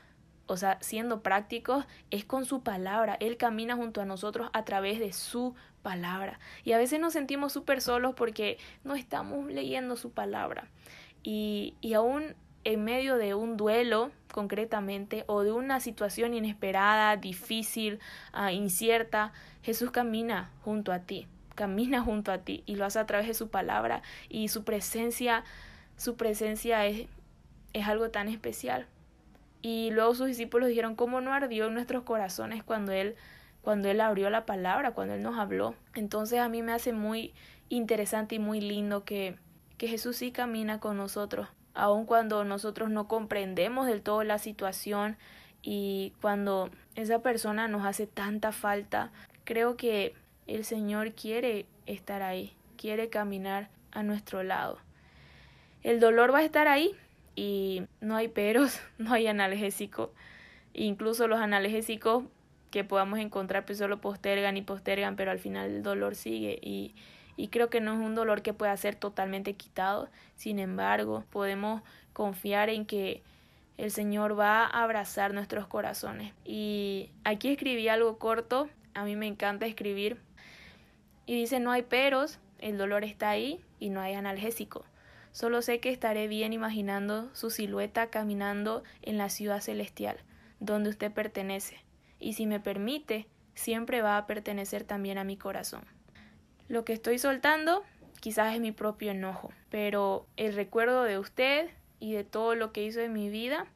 o 0.46 0.56
sea, 0.56 0.76
siendo 0.80 1.22
prácticos, 1.22 1.86
es 2.10 2.24
con 2.24 2.44
su 2.44 2.62
palabra. 2.62 3.16
Él 3.20 3.36
camina 3.36 3.74
junto 3.74 4.00
a 4.00 4.04
nosotros 4.04 4.50
a 4.52 4.64
través 4.64 4.98
de 4.98 5.12
su 5.12 5.54
palabra. 5.82 6.38
Y 6.64 6.72
a 6.72 6.78
veces 6.78 7.00
nos 7.00 7.12
sentimos 7.12 7.52
súper 7.52 7.80
solos 7.80 8.14
porque 8.14 8.58
no 8.84 8.94
estamos 8.94 9.46
leyendo 9.46 9.96
su 9.96 10.10
palabra. 10.10 10.68
Y, 11.22 11.74
y 11.80 11.94
aún 11.94 12.34
en 12.64 12.84
medio 12.84 13.16
de 13.16 13.34
un 13.34 13.56
duelo, 13.56 14.10
concretamente, 14.32 15.24
o 15.26 15.42
de 15.42 15.52
una 15.52 15.80
situación 15.80 16.34
inesperada, 16.34 17.16
difícil, 17.16 17.98
uh, 18.34 18.48
incierta, 18.50 19.32
Jesús 19.62 19.90
camina 19.90 20.50
junto 20.62 20.92
a 20.92 21.00
ti, 21.00 21.26
camina 21.54 22.00
junto 22.02 22.32
a 22.32 22.38
ti 22.38 22.62
y 22.66 22.76
lo 22.76 22.84
hace 22.84 22.98
a 22.98 23.06
través 23.06 23.26
de 23.26 23.34
su 23.34 23.48
palabra 23.48 24.02
y 24.28 24.48
su 24.48 24.64
presencia, 24.64 25.44
su 25.96 26.16
presencia 26.16 26.86
es, 26.86 27.06
es 27.72 27.86
algo 27.86 28.10
tan 28.10 28.28
especial. 28.28 28.86
Y 29.60 29.90
luego 29.92 30.14
sus 30.14 30.26
discípulos 30.26 30.68
dijeron, 30.68 30.96
¿cómo 30.96 31.20
no 31.20 31.32
ardió 31.32 31.66
en 31.66 31.74
nuestros 31.74 32.02
corazones 32.02 32.64
cuando 32.64 32.92
Él, 32.92 33.14
cuando 33.62 33.88
Él 33.88 34.00
abrió 34.00 34.28
la 34.30 34.44
palabra, 34.44 34.92
cuando 34.92 35.14
Él 35.14 35.22
nos 35.22 35.38
habló? 35.38 35.74
Entonces 35.94 36.40
a 36.40 36.48
mí 36.48 36.62
me 36.62 36.72
hace 36.72 36.92
muy 36.92 37.32
interesante 37.68 38.36
y 38.36 38.38
muy 38.40 38.60
lindo 38.60 39.04
que, 39.04 39.36
que 39.82 39.88
Jesús 39.88 40.14
sí 40.14 40.30
camina 40.30 40.78
con 40.78 40.96
nosotros, 40.96 41.48
aun 41.74 42.06
cuando 42.06 42.44
nosotros 42.44 42.88
no 42.88 43.08
comprendemos 43.08 43.88
del 43.88 44.00
todo 44.00 44.22
la 44.22 44.38
situación 44.38 45.16
y 45.60 46.12
cuando 46.20 46.70
esa 46.94 47.18
persona 47.18 47.66
nos 47.66 47.84
hace 47.84 48.06
tanta 48.06 48.52
falta, 48.52 49.10
creo 49.42 49.76
que 49.76 50.14
el 50.46 50.64
Señor 50.64 51.14
quiere 51.14 51.66
estar 51.86 52.22
ahí, 52.22 52.52
quiere 52.76 53.08
caminar 53.08 53.70
a 53.90 54.04
nuestro 54.04 54.44
lado. 54.44 54.78
El 55.82 55.98
dolor 55.98 56.32
va 56.32 56.38
a 56.38 56.44
estar 56.44 56.68
ahí, 56.68 56.94
y 57.34 57.82
no 58.00 58.14
hay 58.14 58.28
peros, 58.28 58.80
no 58.98 59.12
hay 59.12 59.26
analgésico. 59.26 60.12
Incluso 60.74 61.26
los 61.26 61.40
analgésicos 61.40 62.22
que 62.70 62.84
podamos 62.84 63.18
encontrar 63.18 63.66
pues 63.66 63.78
solo 63.78 64.00
postergan 64.00 64.56
y 64.56 64.62
postergan, 64.62 65.16
pero 65.16 65.32
al 65.32 65.40
final 65.40 65.72
el 65.72 65.82
dolor 65.82 66.14
sigue 66.14 66.60
y, 66.62 66.94
y 67.36 67.48
creo 67.48 67.70
que 67.70 67.80
no 67.80 67.94
es 67.94 67.98
un 67.98 68.14
dolor 68.14 68.42
que 68.42 68.52
pueda 68.52 68.76
ser 68.76 68.94
totalmente 68.94 69.54
quitado. 69.54 70.08
Sin 70.36 70.58
embargo, 70.58 71.24
podemos 71.30 71.82
confiar 72.12 72.68
en 72.68 72.86
que 72.86 73.22
el 73.78 73.90
Señor 73.90 74.38
va 74.38 74.64
a 74.64 74.82
abrazar 74.82 75.34
nuestros 75.34 75.66
corazones. 75.66 76.32
Y 76.44 77.10
aquí 77.24 77.48
escribí 77.48 77.88
algo 77.88 78.18
corto, 78.18 78.68
a 78.94 79.04
mí 79.04 79.16
me 79.16 79.26
encanta 79.26 79.66
escribir. 79.66 80.18
Y 81.26 81.36
dice, 81.36 81.60
no 81.60 81.70
hay 81.70 81.82
peros, 81.82 82.38
el 82.58 82.78
dolor 82.78 83.04
está 83.04 83.30
ahí 83.30 83.60
y 83.78 83.90
no 83.90 84.00
hay 84.00 84.14
analgésico. 84.14 84.84
Solo 85.32 85.62
sé 85.62 85.80
que 85.80 85.90
estaré 85.90 86.28
bien 86.28 86.52
imaginando 86.52 87.34
su 87.34 87.50
silueta 87.50 88.08
caminando 88.08 88.82
en 89.00 89.16
la 89.16 89.30
ciudad 89.30 89.60
celestial, 89.60 90.18
donde 90.60 90.90
usted 90.90 91.10
pertenece, 91.10 91.80
y 92.20 92.34
si 92.34 92.46
me 92.46 92.60
permite, 92.60 93.26
siempre 93.54 94.02
va 94.02 94.18
a 94.18 94.26
pertenecer 94.26 94.84
también 94.84 95.16
a 95.16 95.24
mi 95.24 95.38
corazón. 95.38 95.84
Lo 96.72 96.86
que 96.86 96.94
estoy 96.94 97.18
soltando 97.18 97.82
quizás 98.20 98.54
es 98.54 98.60
mi 98.62 98.72
propio 98.72 99.10
enojo, 99.10 99.52
pero 99.68 100.24
el 100.38 100.54
recuerdo 100.54 101.02
de 101.02 101.18
usted 101.18 101.68
y 102.00 102.14
de 102.14 102.24
todo 102.24 102.54
lo 102.54 102.72
que 102.72 102.82
hizo 102.82 103.00
en 103.00 103.12
mi 103.12 103.28
vida 103.28 103.66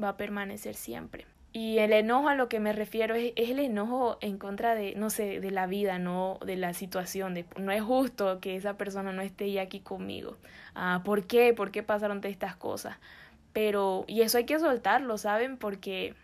va 0.00 0.10
a 0.10 0.16
permanecer 0.16 0.76
siempre. 0.76 1.26
Y 1.52 1.78
el 1.78 1.92
enojo 1.92 2.28
a 2.28 2.36
lo 2.36 2.48
que 2.48 2.60
me 2.60 2.72
refiero 2.72 3.16
es, 3.16 3.32
el 3.34 3.58
enojo 3.58 4.16
en 4.20 4.38
contra 4.38 4.76
de, 4.76 4.94
no 4.94 5.10
sé, 5.10 5.40
de 5.40 5.50
la 5.50 5.66
vida, 5.66 5.98
no 5.98 6.38
de 6.46 6.54
la 6.54 6.72
situación. 6.72 7.34
De, 7.34 7.46
no 7.58 7.72
es 7.72 7.82
justo 7.82 8.38
que 8.38 8.54
esa 8.54 8.74
persona 8.74 9.10
no 9.10 9.22
esté 9.22 9.50
ya 9.50 9.62
aquí 9.62 9.80
conmigo. 9.80 10.36
Ah, 10.76 11.02
¿Por 11.04 11.24
qué? 11.26 11.52
¿Por 11.52 11.72
qué 11.72 11.82
pasaron 11.82 12.20
todas 12.20 12.30
estas 12.30 12.54
cosas? 12.54 12.96
Pero, 13.52 14.04
y 14.06 14.20
eso 14.20 14.38
hay 14.38 14.44
que 14.44 14.60
soltarlo, 14.60 15.18
¿saben? 15.18 15.56
Porque 15.56 16.14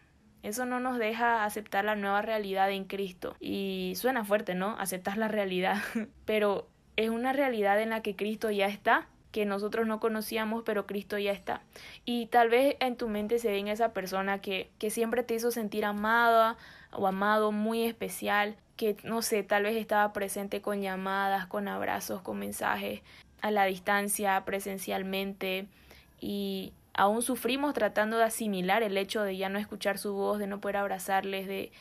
eso 0.47 0.65
no 0.65 0.79
nos 0.79 0.99
deja 0.99 1.45
aceptar 1.45 1.85
la 1.85 1.97
nueva 1.97 2.23
realidad 2.23 2.71
en 2.71 2.85
Cristo. 2.85 3.35
Y 3.41 3.95
suena 3.97 4.25
fuerte, 4.25 4.55
¿no? 4.55 4.76
Aceptar 4.79 5.19
la 5.19 5.26
realidad. 5.26 5.83
Pero 6.25 6.69
es 6.95 7.11
una 7.11 7.33
realidad 7.33 7.81
en 7.81 7.91
la 7.91 8.00
que 8.00 8.15
Cristo 8.15 8.50
ya 8.50 8.67
está 8.67 9.09
que 9.33 9.45
nosotros 9.45 9.87
no 9.87 10.00
conocíamos, 10.00 10.62
pero 10.65 10.87
Cristo 10.87 11.19
ya 11.19 11.31
está. 11.31 11.61
Y 12.07 12.25
tal 12.26 12.49
vez 12.49 12.76
en 12.81 12.97
tu 12.97 13.07
mente 13.07 13.38
se 13.38 13.50
venga 13.50 13.71
esa 13.71 13.93
persona 13.93 14.41
que, 14.41 14.71
que 14.79 14.88
siempre 14.88 15.23
te 15.25 15.35
hizo 15.35 15.50
sentir 15.50 15.85
amada 15.85 16.57
o 16.91 17.07
amado, 17.07 17.53
muy 17.53 17.83
especial, 17.83 18.57
que 18.76 18.97
no 19.05 19.21
sé, 19.21 19.43
tal 19.43 19.65
vez 19.65 19.76
estaba 19.76 20.15
presente 20.15 20.62
con 20.62 20.81
llamadas, 20.81 21.47
con 21.49 21.69
abrazos, 21.69 22.23
con 22.23 22.38
mensajes, 22.38 23.03
a 23.43 23.50
la 23.50 23.67
distancia, 23.67 24.43
presencialmente, 24.47 25.67
y 26.19 26.73
aún 26.97 27.23
sufrimos 27.23 27.75
tratando 27.75 28.19
de 28.19 28.25
asimilar 28.25 28.83
el 28.83 28.97
hecho 28.97 29.23
de 29.23 29.37
ya 29.37 29.49
no 29.49 29.59
escuchar 29.59 29.99
su 29.99 30.15
voz, 30.15 30.38
de 30.38 30.47
no 30.47 30.61
poder 30.61 30.79
abrazarles, 30.79 31.47
de, 31.47 31.73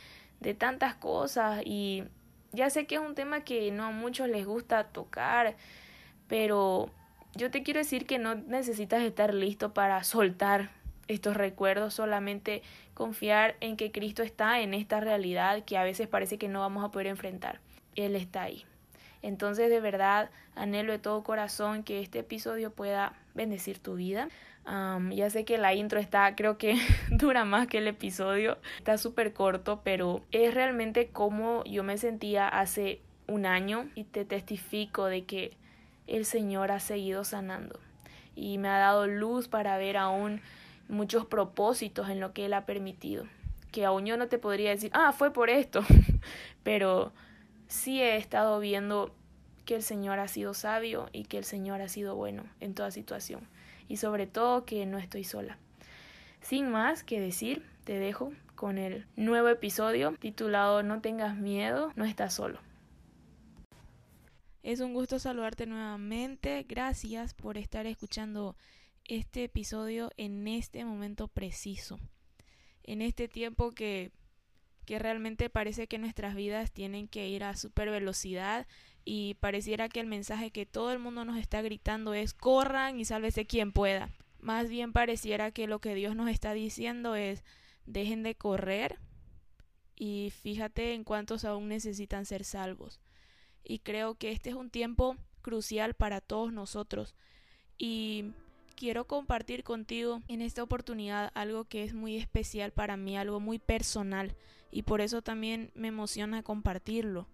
de 0.42 0.54
tantas 0.54 0.96
cosas, 0.96 1.62
y 1.66 2.04
ya 2.52 2.70
sé 2.70 2.86
que 2.86 2.96
es 2.96 3.02
un 3.02 3.16
tema 3.16 3.44
que 3.44 3.72
no 3.72 3.86
a 3.86 3.92
muchos 3.92 4.30
les 4.30 4.46
gusta 4.46 4.86
tocar, 4.86 5.56
pero 6.28 6.90
yo 7.36 7.52
te 7.52 7.64
quiero 7.64 7.80
decir 7.80 8.06
que 8.06 8.20
no 8.20 8.36
necesitas 8.36 9.04
estar 9.04 9.34
listo 9.34 9.74
para 9.74 10.04
soltar 10.04 10.72
estos 11.08 11.36
recuerdos, 11.38 11.94
solamente 11.94 12.64
confiar 12.94 13.56
en 13.60 13.78
que 13.78 13.92
Cristo 13.92 14.24
está 14.24 14.62
en 14.62 14.74
esta 14.74 15.00
realidad 15.00 15.64
que 15.64 15.78
a 15.78 15.84
veces 15.84 16.08
parece 16.08 16.38
que 16.38 16.48
no 16.48 16.62
vamos 16.62 16.84
a 16.84 16.92
poder 16.92 17.08
enfrentar. 17.08 17.60
Él 17.96 18.16
está 18.16 18.44
ahí. 18.44 18.66
Entonces 19.22 19.70
de 19.70 19.80
verdad 19.80 20.30
anhelo 20.56 20.92
de 20.92 21.00
todo 21.00 21.24
corazón 21.24 21.84
que 21.84 22.00
este 22.00 22.20
episodio 22.20 22.72
pueda 22.72 23.14
bendecir 23.34 23.80
tu 23.80 23.96
vida. 23.96 24.30
Ya 25.12 25.30
sé 25.30 25.46
que 25.46 25.58
la 25.58 25.74
intro 25.74 26.00
está, 26.00 26.36
creo 26.36 26.58
que 26.58 26.76
dura 27.12 27.46
más 27.46 27.68
que 27.68 27.78
el 27.78 27.88
episodio, 27.88 28.58
está 28.78 28.98
súper 28.98 29.34
corto, 29.34 29.82
pero 29.84 30.22
es 30.32 30.54
realmente 30.54 31.10
como 31.10 31.64
yo 31.66 31.84
me 31.84 31.98
sentía 31.98 32.48
hace 32.48 33.02
un 33.28 33.46
año 33.46 33.90
y 33.96 34.06
te 34.06 34.26
testifico 34.26 35.06
de 35.06 35.26
que 35.26 35.58
el 36.08 36.26
Señor 36.26 36.72
ha 36.72 36.80
seguido 36.80 37.24
sanando 37.24 37.80
y 38.36 38.58
me 38.58 38.70
ha 38.70 38.78
dado 38.78 39.08
luz 39.08 39.48
para 39.48 39.78
ver 39.78 39.98
aún 39.98 40.42
muchos 40.88 41.26
propósitos 41.26 42.10
en 42.10 42.20
lo 42.20 42.34
que 42.34 42.46
Él 42.46 42.54
ha 42.54 42.66
permitido. 42.66 43.26
Que 43.72 43.86
aún 43.86 44.06
yo 44.06 44.18
no 44.18 44.28
te 44.28 44.38
podría 44.38 44.70
decir, 44.70 44.92
ah, 44.94 45.12
fue 45.14 45.32
por 45.32 45.50
esto, 45.50 45.84
pero 46.64 47.12
sí 47.68 48.02
he 48.02 48.18
estado 48.18 48.60
viendo 48.60 49.14
que 49.66 49.76
el 49.76 49.84
Señor 49.84 50.20
ha 50.20 50.28
sido 50.28 50.54
sabio 50.54 51.10
y 51.12 51.24
que 51.24 51.38
el 51.38 51.44
Señor 51.44 51.82
ha 51.82 51.90
sido 51.90 52.16
bueno 52.16 52.44
en 52.60 52.76
toda 52.76 52.92
situación 52.92 53.48
y 53.88 53.98
sobre 53.98 54.28
todo 54.28 54.66
que 54.66 54.86
no 54.86 54.98
estoy 54.98 55.24
sola. 55.24 55.58
Sin 56.42 56.70
más 56.70 57.04
que 57.04 57.20
decir, 57.20 57.66
te 57.84 57.98
dejo 57.98 58.32
con 58.56 58.78
el 58.78 59.06
nuevo 59.16 59.50
episodio 59.50 60.16
titulado 60.20 60.84
No 60.84 61.02
tengas 61.02 61.36
miedo, 61.36 61.92
no 61.96 62.06
estás 62.06 62.34
solo. 62.34 62.60
Es 64.64 64.80
un 64.80 64.94
gusto 64.94 65.20
saludarte 65.20 65.68
nuevamente. 65.68 66.66
Gracias 66.68 67.34
por 67.34 67.58
estar 67.58 67.86
escuchando 67.86 68.56
este 69.04 69.44
episodio 69.44 70.10
en 70.18 70.48
este 70.48 70.84
momento 70.86 71.28
preciso. 71.28 72.00
En 72.84 73.02
este 73.02 73.28
tiempo 73.28 73.72
que, 73.72 74.12
que 74.86 74.98
realmente 74.98 75.50
parece 75.50 75.88
que 75.88 76.00
nuestras 76.00 76.36
vidas 76.36 76.72
tienen 76.72 77.08
que 77.08 77.28
ir 77.28 77.44
a 77.44 77.56
super 77.56 77.90
velocidad 77.92 78.66
y 79.06 79.36
pareciera 79.36 79.88
que 79.88 80.00
el 80.00 80.08
mensaje 80.08 80.52
que 80.52 80.66
todo 80.66 80.92
el 80.92 81.00
mundo 81.00 81.24
nos 81.24 81.38
está 81.38 81.62
gritando 81.62 82.16
es 82.16 82.34
corran 82.34 83.00
y 83.00 83.06
sálvese 83.06 83.46
quien 83.46 83.72
pueda. 83.72 84.10
Más 84.40 84.68
bien 84.68 84.92
pareciera 84.92 85.52
que 85.52 85.68
lo 85.68 85.80
que 85.80 85.94
Dios 85.94 86.16
nos 86.16 86.30
está 86.30 86.54
diciendo 86.54 87.16
es 87.16 87.44
dejen 87.86 88.24
de 88.24 88.36
correr 88.36 88.98
y 89.96 90.34
fíjate 90.42 90.94
en 90.94 91.04
cuántos 91.04 91.46
aún 91.46 91.68
necesitan 91.68 92.26
ser 92.26 92.44
salvos 92.44 93.00
y 93.64 93.80
creo 93.80 94.16
que 94.16 94.32
este 94.32 94.50
es 94.50 94.56
un 94.56 94.70
tiempo 94.70 95.16
crucial 95.42 95.94
para 95.94 96.20
todos 96.20 96.52
nosotros 96.52 97.16
y 97.78 98.32
quiero 98.76 99.06
compartir 99.06 99.64
contigo 99.64 100.22
en 100.28 100.42
esta 100.42 100.64
oportunidad 100.64 101.32
algo 101.34 101.66
que 101.66 101.84
es 101.84 101.94
muy 101.94 102.18
especial 102.18 102.72
para 102.72 102.98
mí, 102.98 103.18
algo 103.18 103.40
muy 103.40 103.60
personal 103.60 104.36
y 104.72 104.82
por 104.84 105.02
eso 105.02 105.22
también 105.22 105.72
me 105.76 105.88
emociona 105.88 106.44
compartirlo. 106.44 107.28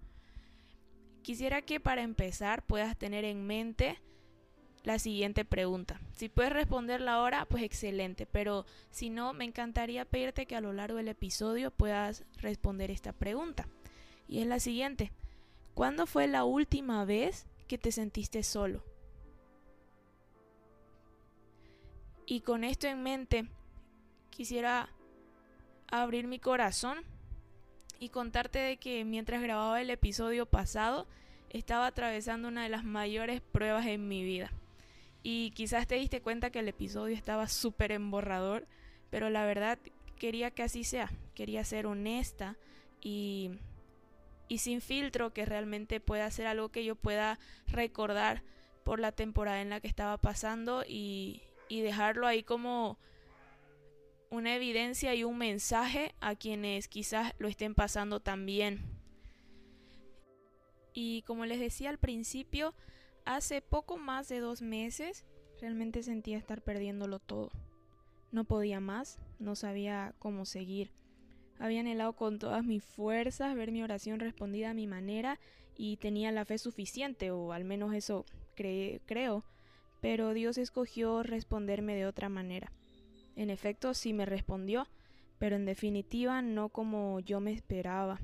Quisiera 1.21 1.61
que 1.61 1.79
para 1.79 2.01
empezar 2.01 2.65
puedas 2.65 2.97
tener 2.97 3.25
en 3.25 3.45
mente 3.45 3.99
la 4.83 4.97
siguiente 4.97 5.45
pregunta. 5.45 6.01
Si 6.13 6.29
puedes 6.29 6.51
responderla 6.51 7.13
ahora, 7.13 7.45
pues 7.45 7.63
excelente, 7.63 8.25
pero 8.25 8.65
si 8.89 9.09
no, 9.09 9.33
me 9.33 9.45
encantaría 9.45 10.05
pedirte 10.05 10.47
que 10.47 10.55
a 10.55 10.61
lo 10.61 10.73
largo 10.73 10.97
del 10.97 11.09
episodio 11.09 11.69
puedas 11.69 12.23
responder 12.37 12.89
esta 12.89 13.13
pregunta. 13.13 13.67
Y 14.27 14.39
es 14.39 14.47
la 14.47 14.59
siguiente. 14.59 15.11
¿Cuándo 15.75 16.07
fue 16.07 16.27
la 16.27 16.43
última 16.43 17.05
vez 17.05 17.45
que 17.67 17.77
te 17.77 17.91
sentiste 17.91 18.43
solo? 18.43 18.83
Y 22.25 22.41
con 22.41 22.63
esto 22.63 22.87
en 22.87 23.03
mente, 23.03 23.47
quisiera 24.29 24.89
abrir 25.87 26.27
mi 26.27 26.39
corazón 26.39 26.99
y 28.01 28.10
contarte 28.10 28.58
de 28.58 28.77
que 28.77 29.05
mientras 29.05 29.43
grababa 29.43 29.79
el 29.79 29.91
episodio 29.91 30.48
pasado, 30.48 31.05
estaba 31.51 31.86
atravesando 31.86 32.48
una 32.48 32.63
de 32.63 32.70
las 32.70 32.84
mayores 32.84 33.41
pruebas 33.41 33.86
en 33.86 34.08
mi 34.08 34.24
vida. 34.24 34.51
Y 35.22 35.51
quizás 35.51 35.86
te 35.86 35.96
diste 35.96 36.20
cuenta 36.20 36.50
que 36.50 36.60
el 36.60 36.67
episodio 36.67 37.15
estaba 37.15 37.48
súper 37.48 37.91
emborrador, 37.91 38.67
pero 39.12 39.29
la 39.29 39.46
verdad 39.46 39.77
quería 40.17 40.50
que 40.50 40.63
así 40.63 40.84
sea, 40.84 41.12
quería 41.36 41.63
ser 41.63 41.86
honesta 41.86 42.58
y, 43.01 43.51
y 44.48 44.58
sin 44.58 44.81
filtro, 44.81 45.31
que 45.31 45.46
realmente 45.46 46.00
pueda 46.00 46.31
ser 46.31 46.48
algo 46.48 46.70
que 46.70 46.84
yo 46.84 46.96
pueda 46.96 47.38
recordar 47.67 48.41
por 48.84 49.00
la 49.00 49.12
temporada 49.12 49.62
en 49.62 49.70
la 49.70 49.79
que 49.79 49.88
estaba 49.88 50.17
pasando 50.17 50.84
y, 50.88 51.43
y 51.70 51.81
dejarlo 51.81 52.25
ahí 52.25 52.41
como 52.41 52.98
una 54.31 54.55
evidencia 54.55 55.13
y 55.13 55.25
un 55.25 55.38
mensaje 55.38 56.15
a 56.21 56.35
quienes 56.35 56.88
quizás 56.88 57.33
lo 57.38 57.50
estén 57.50 57.75
pasando 57.75 58.21
también. 58.21 58.79
Y 60.93 61.21
como 61.23 61.45
les 61.45 61.59
decía 61.59 61.89
al 61.89 62.00
principio, 62.00 62.73
hace 63.25 63.61
poco 63.61 63.97
más 63.97 64.29
de 64.29 64.39
dos 64.39 64.61
meses 64.61 65.25
realmente 65.59 66.01
sentía 66.01 66.38
estar 66.38 66.61
perdiéndolo 66.61 67.19
todo. 67.19 67.51
No 68.31 68.45
podía 68.45 68.79
más, 68.79 69.19
no 69.38 69.55
sabía 69.55 70.15
cómo 70.17 70.45
seguir. 70.45 70.91
Había 71.59 71.81
anhelado 71.81 72.13
con 72.13 72.39
todas 72.39 72.63
mis 72.63 72.83
fuerzas 72.83 73.53
ver 73.53 73.71
mi 73.71 73.83
oración 73.83 74.21
respondida 74.21 74.69
a 74.69 74.73
mi 74.73 74.88
manera 74.88 75.39
y 75.77 75.97
tenía 75.97 76.31
la 76.31 76.45
fe 76.45 76.57
suficiente, 76.57 77.31
o 77.31 77.51
al 77.51 77.65
menos 77.65 77.93
eso 77.93 78.25
creo, 78.55 79.43
pero 80.00 80.33
Dios 80.33 80.57
escogió 80.57 81.21
responderme 81.21 81.95
de 81.95 82.05
otra 82.05 82.29
manera. 82.29 82.71
En 83.35 83.50
efecto, 83.50 83.93
sí 83.93 84.13
me 84.13 84.25
respondió, 84.25 84.88
pero 85.39 85.55
en 85.55 85.65
definitiva 85.65 86.41
no 86.41 86.69
como 86.69 87.19
yo 87.19 87.39
me 87.39 87.51
esperaba. 87.51 88.19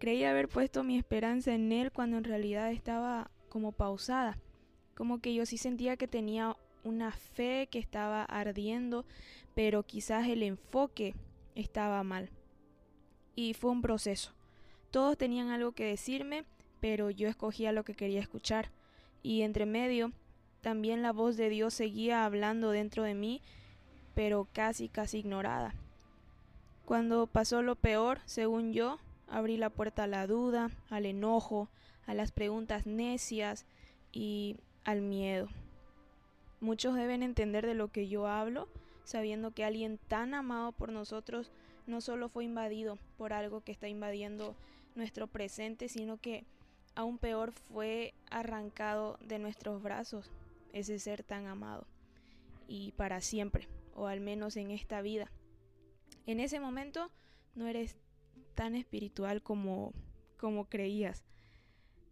Creí 0.00 0.24
haber 0.24 0.48
puesto 0.48 0.82
mi 0.82 0.98
esperanza 0.98 1.54
en 1.54 1.70
Él 1.70 1.92
cuando 1.92 2.16
en 2.16 2.24
realidad 2.24 2.72
estaba 2.72 3.30
como 3.48 3.72
pausada, 3.72 4.38
como 4.96 5.20
que 5.20 5.34
yo 5.34 5.46
sí 5.46 5.58
sentía 5.58 5.96
que 5.96 6.08
tenía 6.08 6.56
una 6.84 7.12
fe 7.12 7.68
que 7.70 7.78
estaba 7.78 8.24
ardiendo, 8.24 9.04
pero 9.54 9.84
quizás 9.84 10.26
el 10.26 10.42
enfoque 10.42 11.14
estaba 11.54 12.02
mal. 12.02 12.30
Y 13.34 13.54
fue 13.54 13.70
un 13.70 13.82
proceso. 13.82 14.32
Todos 14.90 15.16
tenían 15.16 15.50
algo 15.50 15.72
que 15.72 15.84
decirme, 15.84 16.44
pero 16.80 17.10
yo 17.10 17.28
escogía 17.28 17.72
lo 17.72 17.84
que 17.84 17.94
quería 17.94 18.20
escuchar. 18.20 18.70
Y 19.22 19.42
entre 19.42 19.66
medio, 19.66 20.12
también 20.60 21.02
la 21.02 21.12
voz 21.12 21.36
de 21.36 21.48
Dios 21.48 21.74
seguía 21.74 22.24
hablando 22.24 22.70
dentro 22.70 23.04
de 23.04 23.14
mí, 23.14 23.40
pero 24.14 24.46
casi, 24.52 24.88
casi 24.88 25.18
ignorada. 25.18 25.74
Cuando 26.84 27.26
pasó 27.26 27.62
lo 27.62 27.76
peor, 27.76 28.20
según 28.24 28.72
yo, 28.72 28.98
abrí 29.28 29.56
la 29.56 29.70
puerta 29.70 30.04
a 30.04 30.08
la 30.08 30.26
duda, 30.26 30.70
al 30.90 31.06
enojo, 31.06 31.68
a 32.06 32.14
las 32.14 32.32
preguntas 32.32 32.86
necias 32.86 33.66
y 34.12 34.56
al 34.84 35.00
miedo. 35.00 35.48
Muchos 36.60 36.94
deben 36.94 37.22
entender 37.22 37.66
de 37.66 37.74
lo 37.74 37.88
que 37.88 38.08
yo 38.08 38.26
hablo, 38.26 38.68
sabiendo 39.04 39.52
que 39.52 39.64
alguien 39.64 39.98
tan 40.08 40.34
amado 40.34 40.72
por 40.72 40.92
nosotros 40.92 41.50
no 41.86 42.00
solo 42.00 42.28
fue 42.28 42.44
invadido 42.44 42.98
por 43.16 43.32
algo 43.32 43.62
que 43.62 43.72
está 43.72 43.88
invadiendo 43.88 44.54
nuestro 44.94 45.26
presente, 45.26 45.88
sino 45.88 46.18
que 46.18 46.44
aún 46.94 47.18
peor 47.18 47.52
fue 47.52 48.14
arrancado 48.30 49.18
de 49.20 49.38
nuestros 49.38 49.82
brazos 49.82 50.30
ese 50.72 50.98
ser 50.98 51.22
tan 51.22 51.46
amado 51.46 51.86
y 52.68 52.92
para 52.92 53.20
siempre, 53.20 53.68
o 53.94 54.06
al 54.06 54.20
menos 54.20 54.56
en 54.56 54.70
esta 54.70 55.02
vida. 55.02 55.30
En 56.26 56.40
ese 56.40 56.60
momento 56.60 57.10
no 57.54 57.66
eres 57.66 57.96
tan 58.54 58.74
espiritual 58.74 59.42
como 59.42 59.92
como 60.42 60.64
creías. 60.64 61.24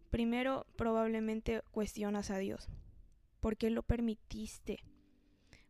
Primero 0.09 0.65
probablemente 0.77 1.63
cuestionas 1.71 2.31
a 2.31 2.37
Dios. 2.37 2.69
¿Por 3.41 3.57
qué 3.57 3.69
lo 3.69 3.83
permitiste? 3.83 4.79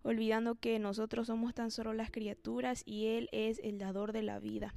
Olvidando 0.04 0.54
que 0.54 0.78
nosotros 0.78 1.26
somos 1.26 1.56
tan 1.56 1.72
solo 1.72 1.92
las 1.94 2.12
criaturas 2.12 2.84
y 2.86 3.08
Él 3.08 3.30
es 3.32 3.60
el 3.64 3.80
dador 3.80 4.14
de 4.14 4.22
la 4.22 4.38
vida. 4.38 4.76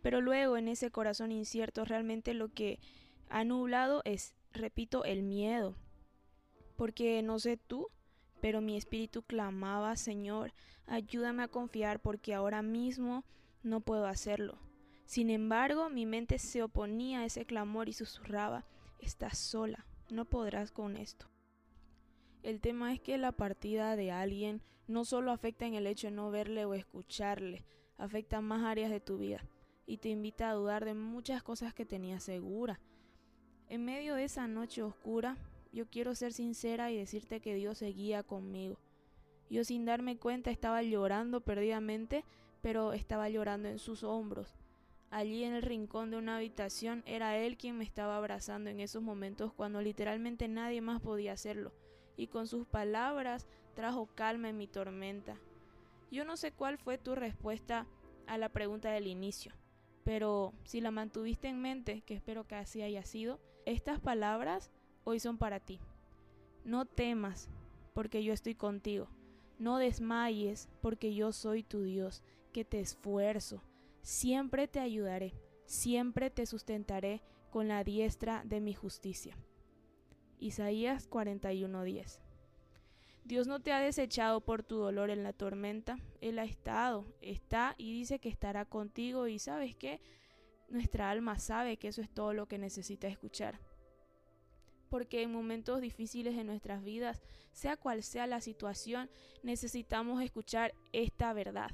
Pero 0.00 0.22
luego 0.22 0.56
en 0.56 0.66
ese 0.68 0.90
corazón 0.90 1.30
incierto 1.30 1.84
realmente 1.84 2.32
lo 2.32 2.48
que 2.48 2.80
ha 3.28 3.44
nublado 3.44 4.00
es, 4.06 4.34
repito, 4.54 5.04
el 5.04 5.22
miedo. 5.22 5.76
Porque 6.76 7.20
no 7.20 7.38
sé 7.38 7.58
tú, 7.58 7.88
pero 8.40 8.60
mi 8.60 8.76
espíritu 8.76 9.22
clamaba, 9.22 9.96
Señor, 9.96 10.52
ayúdame 10.86 11.42
a 11.42 11.48
confiar 11.48 12.00
porque 12.00 12.34
ahora 12.34 12.62
mismo 12.62 13.24
no 13.62 13.80
puedo 13.80 14.06
hacerlo. 14.06 14.58
Sin 15.04 15.30
embargo, 15.30 15.90
mi 15.90 16.06
mente 16.06 16.38
se 16.38 16.62
oponía 16.62 17.20
a 17.20 17.24
ese 17.24 17.44
clamor 17.44 17.88
y 17.88 17.92
susurraba, 17.92 18.64
estás 19.00 19.38
sola, 19.38 19.86
no 20.08 20.24
podrás 20.24 20.70
con 20.70 20.96
esto. 20.96 21.26
El 22.42 22.60
tema 22.60 22.92
es 22.92 23.00
que 23.00 23.18
la 23.18 23.32
partida 23.32 23.96
de 23.96 24.12
alguien 24.12 24.62
no 24.86 25.04
solo 25.04 25.30
afecta 25.30 25.66
en 25.66 25.74
el 25.74 25.86
hecho 25.86 26.08
de 26.08 26.12
no 26.12 26.30
verle 26.30 26.64
o 26.64 26.74
escucharle, 26.74 27.64
afecta 27.98 28.40
más 28.40 28.64
áreas 28.64 28.90
de 28.90 29.00
tu 29.00 29.18
vida 29.18 29.44
y 29.86 29.98
te 29.98 30.08
invita 30.08 30.48
a 30.48 30.54
dudar 30.54 30.84
de 30.84 30.94
muchas 30.94 31.42
cosas 31.42 31.74
que 31.74 31.84
tenías 31.84 32.22
segura. 32.22 32.80
En 33.68 33.84
medio 33.84 34.14
de 34.14 34.24
esa 34.24 34.46
noche 34.46 34.82
oscura, 34.82 35.36
yo 35.72 35.88
quiero 35.88 36.14
ser 36.14 36.32
sincera 36.32 36.90
y 36.90 36.96
decirte 36.96 37.40
que 37.40 37.54
Dios 37.54 37.78
seguía 37.78 38.22
conmigo. 38.22 38.78
Yo 39.48 39.64
sin 39.64 39.84
darme 39.84 40.16
cuenta 40.16 40.50
estaba 40.50 40.82
llorando 40.82 41.40
perdidamente, 41.40 42.24
pero 42.62 42.92
estaba 42.92 43.28
llorando 43.28 43.68
en 43.68 43.78
sus 43.78 44.04
hombros. 44.04 44.56
Allí 45.10 45.42
en 45.42 45.54
el 45.54 45.62
rincón 45.62 46.10
de 46.10 46.18
una 46.18 46.36
habitación 46.36 47.02
era 47.04 47.36
Él 47.36 47.56
quien 47.56 47.76
me 47.76 47.84
estaba 47.84 48.16
abrazando 48.16 48.70
en 48.70 48.78
esos 48.78 49.02
momentos 49.02 49.52
cuando 49.52 49.80
literalmente 49.82 50.46
nadie 50.46 50.80
más 50.80 51.00
podía 51.00 51.32
hacerlo 51.32 51.72
y 52.20 52.26
con 52.26 52.46
sus 52.46 52.66
palabras 52.66 53.46
trajo 53.74 54.06
calma 54.14 54.50
en 54.50 54.58
mi 54.58 54.66
tormenta. 54.66 55.38
Yo 56.10 56.24
no 56.24 56.36
sé 56.36 56.52
cuál 56.52 56.76
fue 56.76 56.98
tu 56.98 57.14
respuesta 57.14 57.86
a 58.26 58.36
la 58.36 58.50
pregunta 58.50 58.90
del 58.90 59.06
inicio, 59.06 59.52
pero 60.04 60.52
si 60.64 60.80
la 60.80 60.90
mantuviste 60.90 61.48
en 61.48 61.62
mente, 61.62 62.02
que 62.02 62.14
espero 62.14 62.46
que 62.46 62.56
así 62.56 62.82
haya 62.82 63.04
sido, 63.04 63.40
estas 63.64 64.00
palabras 64.00 64.70
hoy 65.10 65.20
son 65.20 65.38
para 65.38 65.60
ti. 65.60 65.80
No 66.64 66.86
temas, 66.86 67.48
porque 67.94 68.24
yo 68.24 68.32
estoy 68.32 68.54
contigo. 68.54 69.08
No 69.58 69.78
desmayes, 69.78 70.68
porque 70.80 71.14
yo 71.14 71.32
soy 71.32 71.62
tu 71.62 71.82
Dios, 71.82 72.22
que 72.52 72.64
te 72.64 72.80
esfuerzo. 72.80 73.62
Siempre 74.02 74.66
te 74.68 74.80
ayudaré, 74.80 75.34
siempre 75.66 76.30
te 76.30 76.46
sustentaré 76.46 77.22
con 77.50 77.68
la 77.68 77.84
diestra 77.84 78.42
de 78.44 78.60
mi 78.60 78.72
justicia. 78.72 79.36
Isaías 80.38 81.08
41:10. 81.08 82.22
Dios 83.24 83.46
no 83.46 83.60
te 83.60 83.72
ha 83.72 83.80
desechado 83.80 84.40
por 84.40 84.62
tu 84.62 84.76
dolor 84.76 85.10
en 85.10 85.22
la 85.22 85.32
tormenta, 85.32 85.98
Él 86.20 86.38
ha 86.38 86.44
estado, 86.44 87.06
está 87.20 87.74
y 87.76 87.92
dice 87.92 88.18
que 88.18 88.28
estará 88.28 88.64
contigo 88.64 89.26
y 89.28 89.38
sabes 89.38 89.76
que 89.76 90.00
nuestra 90.68 91.10
alma 91.10 91.38
sabe 91.38 91.76
que 91.76 91.88
eso 91.88 92.00
es 92.00 92.08
todo 92.08 92.32
lo 92.32 92.46
que 92.46 92.58
necesita 92.58 93.08
escuchar. 93.08 93.60
Porque 94.90 95.22
en 95.22 95.32
momentos 95.32 95.80
difíciles 95.80 96.36
de 96.36 96.44
nuestras 96.44 96.84
vidas, 96.84 97.22
sea 97.52 97.76
cual 97.76 98.02
sea 98.02 98.26
la 98.26 98.40
situación, 98.42 99.08
necesitamos 99.42 100.22
escuchar 100.22 100.74
esta 100.92 101.32
verdad. 101.32 101.70